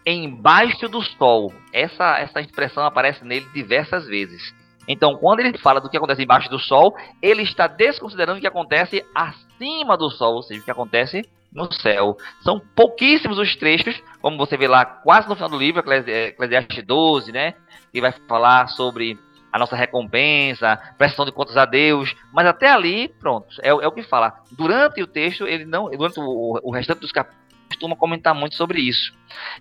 embaixo 0.06 0.88
do 0.88 1.02
sol. 1.02 1.54
Essa, 1.72 2.20
essa 2.20 2.42
expressão 2.42 2.84
aparece 2.84 3.24
nele 3.24 3.46
diversas 3.54 4.06
vezes. 4.08 4.54
Então, 4.88 5.16
quando 5.16 5.42
ele 5.42 5.58
fala 5.58 5.80
do 5.80 5.90
que 5.90 5.98
acontece 5.98 6.24
embaixo 6.24 6.50
do 6.50 6.60
sol, 6.60 6.96
ele 7.22 7.44
está 7.44 7.68
desconsiderando 7.68 8.40
o 8.40 8.42
que 8.42 8.48
acontece 8.48 9.06
acima 9.14 9.96
do 9.96 10.10
sol, 10.10 10.36
ou 10.36 10.44
seja, 10.44 10.60
o 10.60 10.64
que 10.64 10.72
acontece 10.72 11.22
no 11.54 11.72
céu. 11.72 12.18
São 12.42 12.60
pouquíssimos 12.76 13.38
os 13.38 13.56
trechos, 13.56 14.02
como 14.22 14.38
você 14.38 14.58
vê 14.58 14.68
lá 14.68 14.86
quase 14.86 15.28
no 15.28 15.36
final 15.36 15.50
do 15.50 15.58
livro, 15.58 15.82
Eclesiastes 15.82 16.84
12, 16.84 17.32
né? 17.32 17.54
Que 17.92 18.02
vai 18.02 18.12
falar 18.28 18.68
sobre 18.70 19.20
a 19.52 19.60
nossa 19.60 19.76
recompensa, 19.76 20.80
prestação 20.98 21.26
de 21.26 21.32
contas 21.32 21.58
a 21.58 21.66
Deus, 21.66 22.16
mas 22.32 22.48
até 22.48 22.72
ali, 22.72 23.10
pronto, 23.20 23.48
é, 23.62 23.70
é 23.70 23.88
o 23.88 23.92
que 23.92 24.04
fala. 24.04 24.34
Durante 24.52 25.02
o 25.02 25.08
texto, 25.08 25.46
ele 25.46 25.66
não, 25.66 25.90
durante 25.90 26.20
o, 26.20 26.60
o 26.64 26.72
restante 26.72 27.02
dos 27.02 27.12
capítulos, 27.12 27.42
costuma 27.72 27.96
comentar 27.96 28.36
muito 28.36 28.56
sobre 28.56 28.82
isso. 28.82 29.14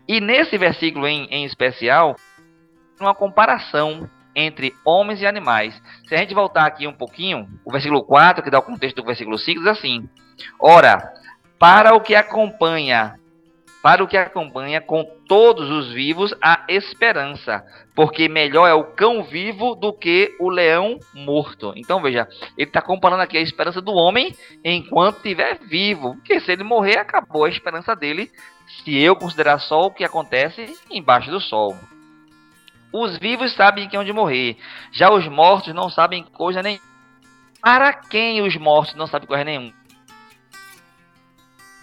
E 0.07 0.21
nesse 0.21 0.59
versículo 0.59 1.07
em, 1.07 1.27
em 1.31 1.45
especial, 1.45 2.17
uma 3.01 3.15
comparação 3.15 4.09
entre 4.35 4.75
homens 4.85 5.21
e 5.21 5.27
animais. 5.27 5.81
Se 6.07 6.15
a 6.15 6.19
gente 6.19 6.35
voltar 6.35 6.67
aqui 6.67 6.87
um 6.87 6.93
pouquinho, 6.93 7.49
o 7.65 7.73
versículo 7.73 8.03
4, 8.05 8.43
que 8.43 8.51
dá 8.51 8.59
o 8.59 8.63
contexto 8.63 8.97
do 8.97 9.05
versículo 9.05 9.39
5, 9.39 9.61
diz 9.61 9.69
assim: 9.69 10.09
Ora, 10.61 11.13
para 11.59 11.95
o 11.95 12.01
que 12.01 12.15
acompanha 12.15 13.19
para 13.83 14.05
o 14.05 14.09
que 14.09 14.17
acompanha 14.17 14.81
com 14.81 15.05
todos 15.27 15.71
os 15.71 15.93
vivos 15.93 16.35
a 16.43 16.65
esperança, 16.69 17.65
porque 17.95 18.29
melhor 18.29 18.67
é 18.67 18.75
o 18.75 18.85
cão 18.85 19.23
vivo 19.23 19.75
do 19.75 19.93
que 19.93 20.37
o 20.39 20.51
leão 20.51 20.99
morto. 21.15 21.73
Então 21.77 22.01
veja, 22.03 22.29
ele 22.59 22.69
está 22.69 22.83
comparando 22.83 23.23
aqui 23.23 23.39
a 23.39 23.43
esperança 23.43 23.81
do 23.81 23.93
homem 23.93 24.35
enquanto 24.63 25.17
estiver 25.17 25.59
vivo, 25.61 26.15
porque 26.17 26.41
se 26.41 26.53
ele 26.53 26.63
morrer, 26.63 26.99
acabou 26.99 27.45
a 27.45 27.49
esperança 27.49 27.97
dele, 27.97 28.31
se 28.85 28.99
eu 28.99 29.17
considerar 29.17 29.59
só 29.59 29.87
o 29.87 29.91
que 29.91 30.05
acontece 30.05 30.77
embaixo 30.91 31.31
do 31.31 31.41
sol. 31.41 31.75
Os 32.93 33.17
vivos 33.19 33.55
sabem 33.55 33.89
que 33.89 33.97
onde 33.97 34.13
morrer, 34.13 34.57
já 34.93 35.11
os 35.11 35.27
mortos 35.27 35.73
não 35.73 35.89
sabem 35.89 36.25
coisa 36.25 36.63
nenhuma. 36.63 36.91
Para 37.63 37.93
quem 37.93 38.43
os 38.43 38.57
mortos 38.57 38.95
não 38.95 39.07
sabem 39.07 39.29
coisa 39.29 39.45
nenhuma? 39.45 39.73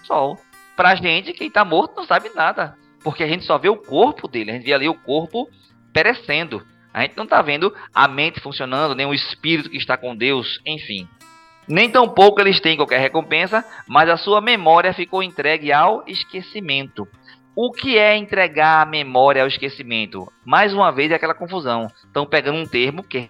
Sol 0.04 0.38
pra 0.78 0.94
gente, 0.94 1.32
quem 1.32 1.50
tá 1.50 1.64
morto 1.64 1.96
não 1.96 2.06
sabe 2.06 2.30
nada. 2.36 2.78
Porque 3.02 3.24
a 3.24 3.26
gente 3.26 3.44
só 3.44 3.58
vê 3.58 3.68
o 3.68 3.76
corpo 3.76 4.28
dele, 4.28 4.52
a 4.52 4.54
gente 4.54 4.64
vê 4.64 4.72
ali 4.72 4.88
o 4.88 4.94
corpo 4.94 5.50
perecendo. 5.92 6.64
A 6.94 7.02
gente 7.02 7.16
não 7.16 7.26
tá 7.26 7.42
vendo 7.42 7.74
a 7.92 8.06
mente 8.06 8.38
funcionando, 8.38 8.94
nem 8.94 9.04
o 9.04 9.12
espírito 9.12 9.68
que 9.68 9.76
está 9.76 9.96
com 9.96 10.14
Deus, 10.14 10.60
enfim. 10.64 11.08
Nem 11.66 11.90
tampouco 11.90 12.40
eles 12.40 12.60
têm 12.60 12.76
qualquer 12.76 13.00
recompensa, 13.00 13.64
mas 13.88 14.08
a 14.08 14.16
sua 14.16 14.40
memória 14.40 14.94
ficou 14.94 15.20
entregue 15.20 15.72
ao 15.72 16.04
esquecimento. 16.06 17.08
O 17.56 17.72
que 17.72 17.98
é 17.98 18.16
entregar 18.16 18.80
a 18.80 18.86
memória 18.86 19.42
ao 19.42 19.48
esquecimento? 19.48 20.32
Mais 20.44 20.72
uma 20.72 20.92
vez 20.92 21.10
é 21.10 21.16
aquela 21.16 21.34
confusão. 21.34 21.88
Estão 22.04 22.24
pegando 22.24 22.56
um 22.56 22.66
termo 22.66 23.02
que 23.02 23.28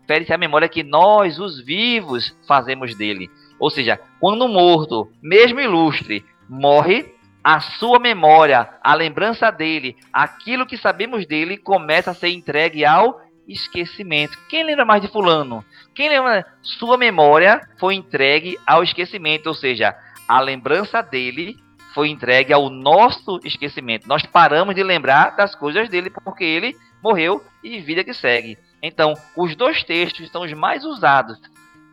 refere-se 0.00 0.32
à 0.32 0.38
memória 0.38 0.70
que 0.70 0.82
nós, 0.82 1.38
os 1.38 1.60
vivos, 1.62 2.34
fazemos 2.46 2.94
dele. 2.96 3.30
Ou 3.58 3.70
seja, 3.70 4.00
quando 4.20 4.44
um 4.44 4.52
morto, 4.52 5.10
mesmo 5.22 5.60
ilustre, 5.60 6.24
morre, 6.48 7.14
a 7.42 7.60
sua 7.60 7.98
memória, 7.98 8.68
a 8.82 8.94
lembrança 8.94 9.50
dele, 9.50 9.96
aquilo 10.12 10.66
que 10.66 10.76
sabemos 10.76 11.26
dele 11.26 11.56
começa 11.56 12.10
a 12.10 12.14
ser 12.14 12.28
entregue 12.28 12.84
ao 12.84 13.20
esquecimento. 13.46 14.38
Quem 14.48 14.64
lembra 14.64 14.84
mais 14.84 15.00
de 15.00 15.08
fulano? 15.08 15.64
Quem 15.94 16.08
lembra? 16.08 16.46
Sua 16.62 16.98
memória 16.98 17.60
foi 17.78 17.94
entregue 17.94 18.58
ao 18.66 18.82
esquecimento, 18.82 19.46
ou 19.46 19.54
seja, 19.54 19.96
a 20.28 20.40
lembrança 20.40 21.00
dele 21.00 21.56
foi 21.94 22.08
entregue 22.08 22.52
ao 22.52 22.68
nosso 22.68 23.40
esquecimento. 23.42 24.06
Nós 24.06 24.24
paramos 24.26 24.74
de 24.74 24.82
lembrar 24.82 25.34
das 25.34 25.54
coisas 25.54 25.88
dele 25.88 26.10
porque 26.10 26.44
ele 26.44 26.76
morreu 27.02 27.42
e 27.64 27.80
vida 27.80 28.04
que 28.04 28.12
segue. 28.12 28.58
Então, 28.82 29.14
os 29.34 29.56
dois 29.56 29.82
textos 29.82 30.30
são 30.30 30.42
os 30.42 30.52
mais 30.52 30.84
usados 30.84 31.40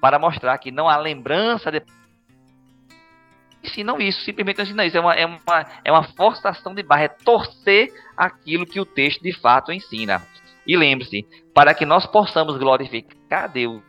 para 0.06 0.20
mostrar 0.20 0.56
que 0.60 0.70
não 0.70 0.88
há 0.88 0.98
lembrança 0.98 1.72
de 1.72 1.82
ensinam 3.64 4.00
isso, 4.00 4.22
simplesmente 4.22 4.62
ensinam 4.62 4.86
isso. 4.86 4.96
É 4.96 5.00
uma, 5.00 5.16
é, 5.16 5.26
uma, 5.26 5.66
é 5.84 5.92
uma 5.92 6.04
forçação 6.04 6.76
de 6.76 6.84
barra, 6.84 7.06
é 7.06 7.08
torcer 7.08 7.92
aquilo 8.16 8.68
que 8.68 8.80
o 8.80 8.86
texto 8.86 9.24
de 9.24 9.34
fato 9.34 9.72
ensina. 9.72 10.22
E 10.68 10.78
lembre-se, 10.78 11.26
para 11.56 11.74
que 11.74 11.88
nós 11.88 12.06
possamos 12.06 12.56
glorificar 12.60 13.52
Deus, 13.52 13.82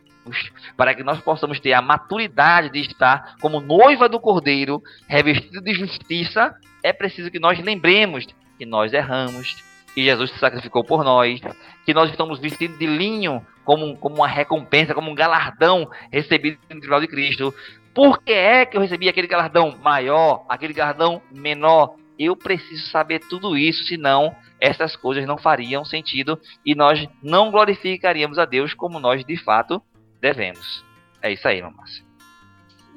para 0.75 0.95
que 0.95 1.03
nós 1.03 1.19
possamos 1.19 1.59
ter 1.59 1.73
a 1.73 1.83
maturidade 1.83 2.71
de 2.71 2.79
estar 2.79 3.35
como 3.39 3.59
noiva 3.59 4.09
do 4.09 4.19
Cordeiro, 4.19 4.81
revestido 5.07 5.61
de 5.61 5.75
justiça, 5.75 6.51
é 6.81 6.91
preciso 6.91 7.29
que 7.29 7.39
nós 7.39 7.59
lembremos 7.59 8.25
que 8.57 8.65
nós 8.65 8.91
erramos, 8.91 9.63
que 9.93 10.03
Jesus 10.03 10.31
se 10.31 10.39
sacrificou 10.39 10.83
por 10.83 11.03
nós, 11.03 11.39
que 11.85 11.93
nós 11.93 12.09
estamos 12.09 12.39
vestidos 12.39 12.79
de 12.79 12.87
linho 12.87 13.45
como, 13.67 13.97
como 13.97 14.15
uma 14.15 14.27
recompensa, 14.29 14.93
como 14.93 15.11
um 15.11 15.13
galardão 15.13 15.89
recebido 16.09 16.57
no 16.69 16.79
tribunal 16.79 17.01
de 17.01 17.07
Cristo. 17.09 17.53
Por 17.93 18.23
que 18.23 18.31
é 18.31 18.65
que 18.65 18.77
eu 18.77 18.81
recebi 18.81 19.09
aquele 19.09 19.27
galardão 19.27 19.75
maior, 19.83 20.45
aquele 20.47 20.71
galardão 20.71 21.21
menor? 21.29 21.95
Eu 22.17 22.33
preciso 22.33 22.89
saber 22.89 23.19
tudo 23.19 23.57
isso, 23.57 23.83
senão 23.83 24.33
essas 24.57 24.95
coisas 24.95 25.25
não 25.25 25.37
fariam 25.37 25.83
sentido 25.83 26.39
e 26.65 26.73
nós 26.73 27.05
não 27.21 27.51
glorificaríamos 27.51 28.39
a 28.39 28.45
Deus 28.45 28.73
como 28.73 29.01
nós 29.01 29.25
de 29.25 29.35
fato 29.35 29.81
devemos. 30.21 30.85
É 31.21 31.33
isso 31.33 31.45
aí, 31.45 31.61
Márcio. 31.61 32.05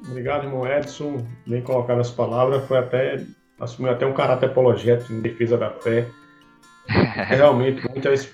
Obrigado, 0.07 0.45
irmão 0.45 0.65
Edson. 0.65 1.27
Bem 1.45 1.61
colocado 1.61 1.99
as 1.99 2.11
palavras. 2.11 2.65
Foi 2.65 2.77
até 2.77 3.25
assumiu 3.59 3.91
até 3.91 4.05
um 4.05 4.13
caráter 4.13 4.45
apologético 4.45 5.11
em 5.11 5.21
defesa 5.21 5.57
da 5.57 5.69
fé 5.69 6.07
Realmente, 6.87 7.87
muitas 7.89 8.33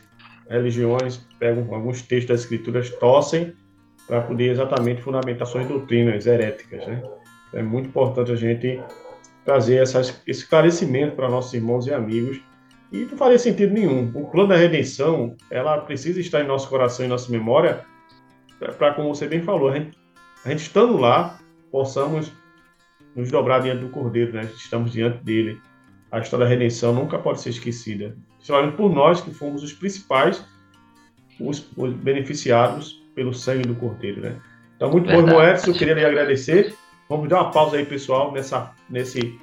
religiões 0.49 1.17
pegam 1.39 1.73
alguns 1.73 2.01
textos 2.01 2.29
das 2.29 2.41
escrituras, 2.41 2.89
torcem 2.89 3.53
para 4.07 4.21
poder 4.21 4.51
exatamente 4.51 5.01
fundamentar 5.01 5.45
suas 5.47 5.67
doutrinas 5.67 6.25
heréticas, 6.25 6.85
né? 6.87 7.03
É 7.53 7.61
muito 7.61 7.89
importante 7.89 8.31
a 8.31 8.35
gente 8.35 8.81
trazer 9.43 9.81
esse 9.81 10.13
esclarecimento 10.27 11.15
para 11.15 11.29
nossos 11.29 11.53
irmãos 11.53 11.87
e 11.87 11.93
amigos. 11.93 12.41
E 12.91 12.99
não 12.99 13.17
faria 13.17 13.39
sentido 13.39 13.73
nenhum. 13.73 14.11
O 14.13 14.25
plano 14.29 14.49
da 14.49 14.55
redenção, 14.55 15.35
ela 15.49 15.77
precisa 15.79 16.19
estar 16.19 16.41
em 16.41 16.47
nosso 16.47 16.69
coração 16.69 17.05
e 17.05 17.09
nossa 17.09 17.31
memória 17.31 17.85
para, 18.77 18.93
como 18.93 19.13
você 19.13 19.27
bem 19.27 19.41
falou, 19.41 19.69
a 19.69 19.77
gente, 19.77 19.97
a 20.43 20.49
gente 20.49 20.63
estando 20.63 20.97
lá, 20.97 21.39
possamos 21.71 22.31
nos 23.15 23.29
dobrar 23.29 23.59
diante 23.59 23.81
do 23.81 23.89
Cordeiro, 23.89 24.33
né? 24.33 24.49
Estamos 24.55 24.91
diante 24.91 25.23
dele. 25.23 25.61
A 26.11 26.19
história 26.19 26.45
da 26.45 26.49
redenção 26.49 26.93
nunca 26.93 27.19
pode 27.19 27.41
ser 27.41 27.49
esquecida 27.49 28.15
principalmente 28.47 28.77
por 28.77 28.93
nós 28.93 29.19
que 29.19 29.33
fomos 29.33 29.61
os 29.61 29.73
principais, 29.73 30.43
os, 31.39 31.69
os 31.75 31.93
beneficiados 31.93 33.03
pelo 33.13 33.33
sangue 33.33 33.67
do 33.67 33.75
Cordeiro, 33.75 34.21
né? 34.21 34.37
Então, 34.75 34.89
muito 34.89 35.07
Verdade. 35.07 35.27
bom, 35.27 35.33
irmão 35.33 35.49
Edson, 35.49 35.71
eu 35.71 35.73
queria 35.73 35.93
lhe 35.93 36.05
agradecer. 36.05 36.73
Vamos 37.09 37.27
dar 37.27 37.41
uma 37.41 37.51
pausa 37.51 37.77
aí, 37.77 37.85
pessoal, 37.85 38.31
nessa, 38.31 38.71
nesse, 38.89 39.37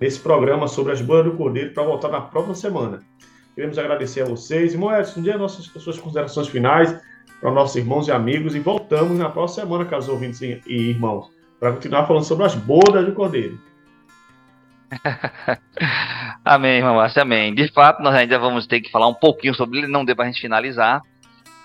nesse 0.00 0.18
programa 0.18 0.66
sobre 0.66 0.92
as 0.92 1.00
boas 1.00 1.24
do 1.24 1.32
Cordeiro 1.32 1.72
para 1.72 1.84
voltar 1.84 2.08
na 2.08 2.20
próxima 2.20 2.54
semana. 2.54 3.02
Queremos 3.54 3.78
agradecer 3.78 4.22
a 4.22 4.24
vocês. 4.24 4.72
Irmão 4.72 4.92
Edson, 4.92 5.20
um 5.20 5.22
dia 5.22 5.38
nossas 5.38 5.66
suas 5.66 5.98
considerações 5.98 6.48
finais 6.48 6.98
para 7.40 7.52
nossos 7.52 7.76
irmãos 7.76 8.08
e 8.08 8.12
amigos 8.12 8.56
e 8.56 8.58
voltamos 8.58 9.16
na 9.16 9.28
próxima 9.28 9.66
semana, 9.66 9.84
caros 9.84 10.08
ouvintes 10.08 10.40
e 10.40 10.60
irmãos, 10.66 11.30
para 11.60 11.72
continuar 11.72 12.06
falando 12.06 12.24
sobre 12.24 12.44
as 12.44 12.54
bodas 12.56 13.06
do 13.06 13.12
Cordeiro. 13.12 13.58
amém, 16.44 16.82
Márcio, 16.82 17.22
amém. 17.22 17.54
De 17.54 17.68
fato, 17.72 18.02
nós 18.02 18.14
ainda 18.14 18.38
vamos 18.38 18.66
ter 18.66 18.80
que 18.80 18.90
falar 18.90 19.06
um 19.06 19.14
pouquinho 19.14 19.54
sobre 19.54 19.78
ele, 19.78 19.86
não 19.86 20.04
deu 20.04 20.16
para 20.16 20.24
a 20.24 20.28
gente 20.28 20.40
finalizar. 20.40 21.02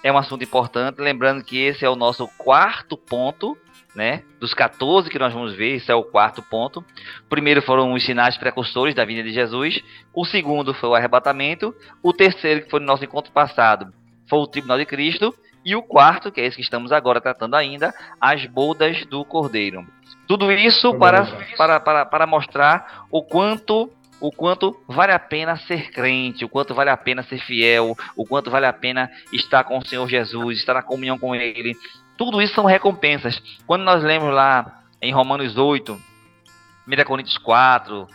É 0.04 0.12
um 0.12 0.18
assunto 0.18 0.44
importante, 0.44 1.00
lembrando 1.00 1.44
que 1.44 1.58
esse 1.58 1.86
é 1.86 1.90
o 1.90 1.96
nosso 1.96 2.28
quarto 2.38 2.98
ponto, 2.98 3.58
né? 3.96 4.24
Dos 4.40 4.54
14 4.54 5.10
que 5.10 5.18
nós 5.18 5.34
vamos 5.34 5.54
ver, 5.54 5.76
esse 5.76 5.90
é 5.92 5.96
o 5.96 6.04
quarto 6.04 6.42
ponto. 6.42 6.82
O 6.82 7.30
primeiro 7.30 7.62
foram 7.62 7.94
os 7.94 8.04
sinais 8.04 8.38
precursores 8.38 8.94
da 8.94 9.06
vinda 9.06 9.24
de 9.24 9.32
Jesus. 9.32 9.82
O 10.14 10.26
segundo 10.26 10.74
foi 10.74 10.90
o 10.90 10.96
arrebatamento. 10.96 11.74
O 12.02 12.12
terceiro, 12.12 12.64
que 12.64 12.70
foi 12.70 12.82
no 12.82 12.86
nosso 12.86 13.06
encontro 13.06 13.32
passado, 13.32 13.94
foi 14.28 14.40
o 14.40 14.48
tribunal 14.48 14.78
de 14.78 14.86
Cristo. 14.86 15.34
E 15.66 15.76
o 15.76 15.82
quarto, 15.82 16.30
que 16.30 16.42
é 16.42 16.46
esse 16.46 16.58
que 16.58 16.62
estamos 16.62 16.92
agora 16.92 17.22
tratando 17.22 17.56
ainda, 17.56 17.94
as 18.20 18.46
bodas 18.46 19.06
do 19.06 19.24
Cordeiro. 19.24 19.88
Tudo 20.28 20.52
isso 20.52 20.94
para, 20.96 21.26
para, 21.58 21.80
para, 21.80 22.06
para 22.06 22.28
mostrar 22.28 23.06
o 23.12 23.22
quanto 23.24 23.92
o 24.20 24.32
quanto 24.32 24.80
vale 24.88 25.12
a 25.12 25.20
pena 25.20 25.58
ser 25.58 25.92
crente, 25.92 26.46
o 26.46 26.50
quanto 26.50 26.74
vale 26.74 26.90
a 26.90 26.96
pena 26.96 27.24
ser 27.24 27.40
fiel, 27.40 27.94
o 28.16 28.26
quanto 28.26 28.50
vale 28.50 28.66
a 28.66 28.72
pena 28.72 29.12
estar 29.34 29.66
com 29.66 29.78
o 29.78 29.86
Senhor 29.86 30.08
Jesus, 30.08 30.60
estar 30.60 30.76
na 30.76 30.82
comunhão 30.82 31.20
com 31.20 31.36
Ele. 31.36 31.76
Tudo 32.18 32.42
isso 32.42 32.56
são 32.56 32.64
recompensas. 32.64 33.42
Quando 33.68 33.84
nós 33.84 34.02
lemos 34.02 34.34
lá 34.34 34.80
em 35.02 35.12
Romanos 35.12 35.58
8, 35.58 36.00
1 36.88 37.04
Coríntios 37.04 37.38
4, 37.38 38.08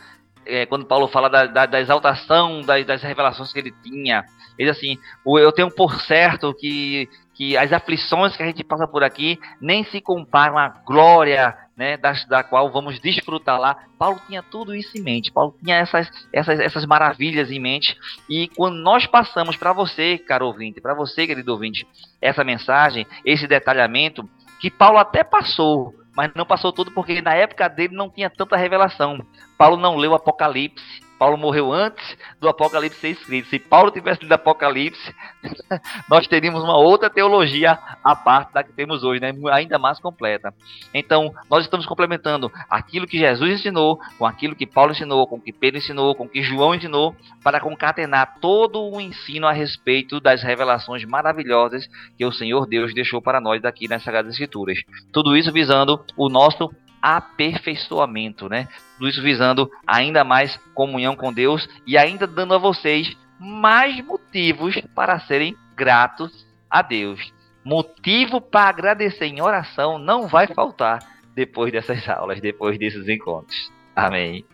é, 0.47 0.65
quando 0.65 0.87
Paulo 0.87 1.09
fala 1.09 1.29
da, 1.29 1.45
da, 1.45 1.67
da 1.67 1.79
exaltação 1.79 2.63
das, 2.63 2.87
das, 2.87 3.03
revelações 3.03 3.53
que 3.53 3.59
ele 3.59 3.75
tinha, 3.83 4.25
ele 4.59 4.71
assim, 4.71 4.99
eu 5.27 5.53
tenho 5.53 5.71
por 5.71 6.01
certo 6.01 6.55
que, 6.55 7.07
que 7.35 7.55
as 7.55 7.71
aflições 7.71 8.35
que 8.35 8.43
a 8.43 8.47
gente 8.47 8.65
passa 8.65 8.89
por 8.89 9.05
aqui 9.05 9.39
nem 9.61 9.85
se 9.85 10.01
comparam 10.01 10.57
à 10.57 10.69
glória 10.69 11.55
né, 11.79 11.97
da, 11.97 12.13
da 12.29 12.43
qual 12.43 12.71
vamos 12.73 12.99
desfrutar 12.99 13.59
lá. 13.61 13.77
Paulo 13.97 14.21
tinha 14.27 14.43
tudo 14.43 14.75
isso 14.75 14.99
em 14.99 15.01
mente, 15.01 15.31
Paulo 15.31 15.55
tinha 15.63 15.77
essas, 15.77 16.11
essas, 16.33 16.59
essas 16.59 16.85
maravilhas 16.85 17.53
em 17.53 17.61
mente, 17.61 17.97
e 18.29 18.49
quando 18.49 18.77
nós 18.77 19.07
passamos 19.07 19.57
para 19.57 19.73
você, 19.73 20.19
caro 20.19 20.47
ouvinte, 20.47 20.81
para 20.81 20.93
você, 20.93 21.25
querido 21.27 21.53
ouvinte, 21.53 21.87
essa 22.21 22.43
mensagem, 22.43 23.07
esse 23.25 23.47
detalhamento, 23.47 24.29
que 24.61 24.71
Paulo 24.71 24.99
até 24.99 25.23
passou, 25.23 25.95
mas 26.17 26.33
não 26.35 26.45
passou 26.45 26.73
tudo 26.73 26.91
porque 26.91 27.23
na 27.23 27.35
época 27.35 27.69
dele 27.69 27.95
não 27.95 28.11
tinha 28.11 28.29
tanta 28.29 28.57
revelação. 28.57 29.25
Paulo 29.57 29.77
não 29.77 29.95
leu 29.95 30.17
Apocalipse, 30.17 31.01
Paulo 31.19 31.37
morreu 31.37 31.73
antes 31.73 32.17
do 32.41 32.49
Apocalipse 32.49 33.01
ser 33.01 33.09
escrito. 33.09 33.49
Se 33.49 33.59
Paulo 33.59 33.91
tivesse 33.91 34.23
lido 34.23 34.33
Apocalipse, 34.33 35.15
nós 36.09 36.27
teríamos 36.27 36.63
uma 36.63 36.77
outra 36.77 37.11
teologia 37.11 37.79
à 38.05 38.15
parte 38.15 38.53
da 38.53 38.63
que 38.63 38.73
temos 38.73 39.03
hoje, 39.03 39.21
né? 39.21 39.33
ainda 39.53 39.79
mais 39.79 39.99
completa. 39.99 40.55
Então, 40.95 41.35
nós 41.51 41.65
estamos 41.65 41.87
complementando 41.87 42.51
aquilo 42.71 43.07
que 43.07 43.19
Jesus 43.19 43.61
ensinou 43.61 43.99
com 44.19 44.25
aquilo 44.25 44.55
que 44.55 44.67
Paulo 44.67 44.93
ensinou, 44.93 45.27
com 45.27 45.37
o 45.37 45.41
que 45.41 45.53
Pedro 45.53 45.79
ensinou, 45.79 46.15
com 46.15 46.25
o 46.25 46.29
que 46.29 46.43
João 46.43 46.75
ensinou, 46.75 47.17
para 47.43 47.61
concatenar 47.61 48.37
todo 48.41 48.81
o 48.81 49.01
ensino 49.01 49.47
a 49.47 49.53
respeito 49.53 50.21
das 50.21 50.43
revelações 50.43 51.05
maravilhosas 51.05 51.89
que 52.17 52.25
o 52.25 52.33
Senhor 52.33 52.67
Deus 52.67 52.95
deixou 52.95 53.21
para 53.21 53.41
nós 53.41 53.65
aqui 53.65 53.89
nas 53.89 54.03
Sagradas 54.03 54.33
Escrituras. 54.33 54.79
Tudo 55.13 55.37
isso 55.37 55.53
visando 55.53 56.05
o 56.17 56.29
nosso 56.29 56.71
aperfeiçoamento, 57.03 58.49
né? 58.49 58.69
Isso 59.01 59.23
visando 59.23 59.71
ainda 59.87 60.25
mais 60.25 60.59
comunhão 60.75 61.15
com 61.15 61.33
Deus 61.33 61.69
e 61.87 61.97
ainda 61.97 62.27
dando 62.27 62.55
a 62.55 62.59
vocês 62.59 63.17
mais 63.39 64.05
motivos 64.05 64.81
para 64.95 65.19
serem 65.21 65.57
gratos 65.77 66.47
a 66.69 66.83
Deus. 66.83 67.33
Motivo 67.65 68.41
para 68.41 68.69
agradecer 68.69 69.27
em 69.27 69.41
oração 69.41 69.99
não 69.99 70.27
vai 70.27 70.47
faltar 70.47 71.01
depois 71.35 71.71
dessas 71.71 72.09
aulas, 72.09 72.41
depois 72.41 72.79
desses 72.79 73.09
encontros. 73.09 73.71
Amém. 73.95 74.45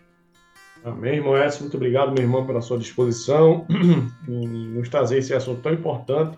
Amém, 0.83 1.15
irmão 1.15 1.35
Edson. 1.35 1.61
Muito 1.61 1.77
obrigado, 1.77 2.13
meu 2.13 2.21
irmão, 2.21 2.45
pela 2.45 2.61
sua 2.61 2.77
disposição 2.77 3.65
em 4.29 4.47
nos 4.67 4.87
trazer 4.87 5.17
esse 5.17 5.33
assunto 5.33 5.61
tão 5.61 5.73
importante, 5.73 6.37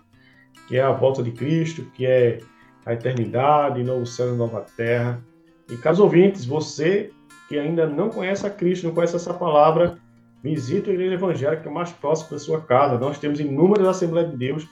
que 0.66 0.76
é 0.78 0.80
a 0.80 0.90
volta 0.90 1.22
de 1.22 1.32
Cristo, 1.32 1.84
que 1.94 2.06
é 2.06 2.38
a 2.86 2.94
eternidade, 2.94 3.84
novo 3.84 4.06
céu 4.06 4.34
e 4.34 4.36
nova 4.38 4.64
terra. 4.74 5.22
E 5.68 5.76
caros 5.76 6.00
ouvintes, 6.00 6.44
você 6.44 7.10
que 7.48 7.58
ainda 7.58 7.86
não 7.86 8.10
conhece 8.10 8.46
a 8.46 8.50
Cristo, 8.50 8.86
não 8.86 8.94
conhece 8.94 9.16
essa 9.16 9.32
palavra, 9.32 9.96
visite 10.42 10.90
a 10.90 10.92
igreja 10.92 11.14
evangélica 11.14 11.70
mais 11.70 11.90
próxima 11.90 12.32
da 12.32 12.38
sua 12.38 12.60
casa. 12.60 12.98
Nós 12.98 13.18
temos 13.18 13.40
inúmeras 13.40 13.86
Assembleias 13.86 14.30
de 14.30 14.36
Deus 14.36 14.66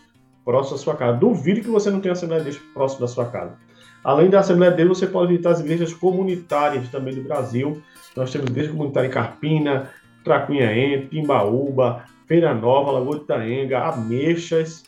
próximas 0.45 0.81
da 0.81 0.85
sua 0.85 0.97
casa. 0.97 1.19
Duvido 1.19 1.61
que 1.61 1.69
você 1.69 1.91
não 1.91 2.01
tenha 2.01 2.13
Assembleia 2.13 2.43
de 2.43 2.51
Deus 2.51 2.63
próximo 2.73 3.01
da 3.01 3.09
sua 3.09 3.27
casa. 3.27 3.57
Além 4.05 4.31
da 4.31 4.41
Assembleia 4.41 4.71
de 4.71 4.77
Deus, 4.77 4.99
você 4.99 5.07
pode 5.07 5.33
visitar 5.33 5.51
as 5.51 5.61
igrejas 5.61 5.93
comunitárias 5.93 6.89
também 6.89 7.15
do 7.15 7.23
Brasil. 7.23 7.83
Nós 8.15 8.31
temos 8.31 8.49
igreja 8.49 8.71
comunitária 8.71 9.09
em 9.09 9.11
Carpina, 9.11 9.91
Tracunhaém, 10.23 11.09
Timbaúba, 11.09 12.05
Feira 12.27 12.55
Nova, 12.55 12.93
Lagoa 12.93 13.17
de 13.17 13.25
Itaenga, 13.25 13.81
Ameixas. 13.81 14.85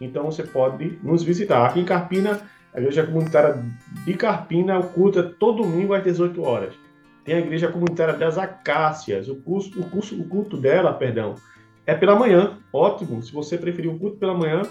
Então 0.00 0.26
você 0.26 0.44
pode 0.44 0.98
nos 1.02 1.24
visitar. 1.24 1.66
Aqui 1.66 1.80
em 1.80 1.84
Carpina, 1.84 2.40
a 2.72 2.78
igreja 2.78 3.04
comunitária 3.04 3.64
de 4.04 4.14
Carpina, 4.14 4.78
o 4.78 4.88
culto 4.88 5.20
é 5.20 5.22
todo 5.22 5.62
domingo 5.62 5.94
às 5.94 6.02
18 6.02 6.42
horas. 6.42 6.74
Tem 7.24 7.34
a 7.34 7.40
igreja 7.40 7.68
comunitária 7.68 8.14
das 8.14 8.38
Acácias, 8.38 9.28
o, 9.28 9.36
curso, 9.36 9.78
o, 9.80 9.90
curso, 9.90 10.18
o 10.18 10.24
culto 10.26 10.56
dela, 10.56 10.92
perdão, 10.94 11.34
é 11.86 11.94
pela 11.94 12.16
manhã. 12.16 12.58
Ótimo, 12.72 13.22
se 13.22 13.32
você 13.32 13.58
preferir 13.58 13.90
o 13.90 13.98
culto 13.98 14.16
pela 14.16 14.34
manhã, 14.34 14.62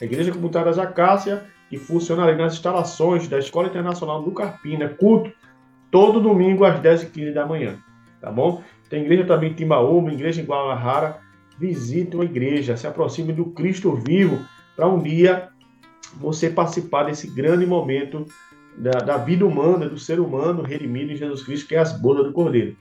a 0.00 0.04
igreja 0.04 0.32
comunitária 0.32 0.66
das 0.66 0.78
Acácias, 0.78 1.40
que 1.68 1.78
funciona 1.78 2.24
ali 2.24 2.36
nas 2.36 2.54
instalações 2.54 3.26
da 3.26 3.38
Escola 3.38 3.68
Internacional 3.68 4.22
do 4.22 4.30
Carpina, 4.30 4.88
culto 4.88 5.32
todo 5.90 6.20
domingo 6.20 6.64
às 6.64 6.80
10h15 6.80 7.32
da 7.32 7.46
manhã, 7.46 7.78
tá 8.20 8.30
bom? 8.30 8.62
Tem 8.88 9.02
igreja 9.02 9.24
também 9.24 9.50
em 9.50 9.54
Timbaúba, 9.54 10.12
igreja 10.12 10.40
em 10.40 10.44
Guadalajara. 10.44 11.18
Visite 11.58 12.14
uma 12.16 12.24
igreja, 12.24 12.76
se 12.76 12.86
aproxime 12.86 13.32
do 13.32 13.46
Cristo 13.46 13.94
vivo 13.94 14.44
para 14.76 14.88
um 14.88 15.00
dia 15.00 15.48
você 16.16 16.50
participar 16.50 17.04
desse 17.04 17.28
grande 17.28 17.66
momento 17.66 18.26
da, 18.76 18.92
da, 19.00 19.16
vida 19.16 19.46
humana, 19.46 19.88
do 19.88 19.98
ser 19.98 20.20
humano 20.20 20.62
redimido 20.62 21.12
em 21.12 21.16
Jesus 21.16 21.42
Cristo, 21.42 21.68
que 21.68 21.74
é 21.74 21.78
as 21.78 21.92
bodas 21.92 22.26
do 22.26 22.32
Cordeiro. 22.32 22.76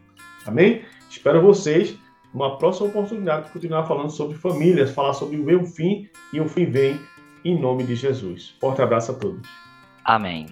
Amém? 0.45 0.81
Espero 1.09 1.41
vocês 1.41 1.97
numa 2.33 2.57
próxima 2.57 2.87
oportunidade 2.87 3.45
de 3.45 3.51
continuar 3.51 3.85
falando 3.85 4.09
sobre 4.09 4.35
famílias, 4.35 4.91
falar 4.91 5.13
sobre 5.13 5.37
o 5.37 5.43
meu 5.43 5.65
fim 5.65 6.09
e 6.31 6.39
o 6.39 6.49
fim 6.49 6.65
vem 6.65 6.99
em 7.45 7.59
nome 7.59 7.83
de 7.83 7.95
Jesus. 7.95 8.55
Forte 8.59 8.81
abraço 8.81 9.11
a 9.11 9.15
todos. 9.15 9.47
Amém. 10.03 10.47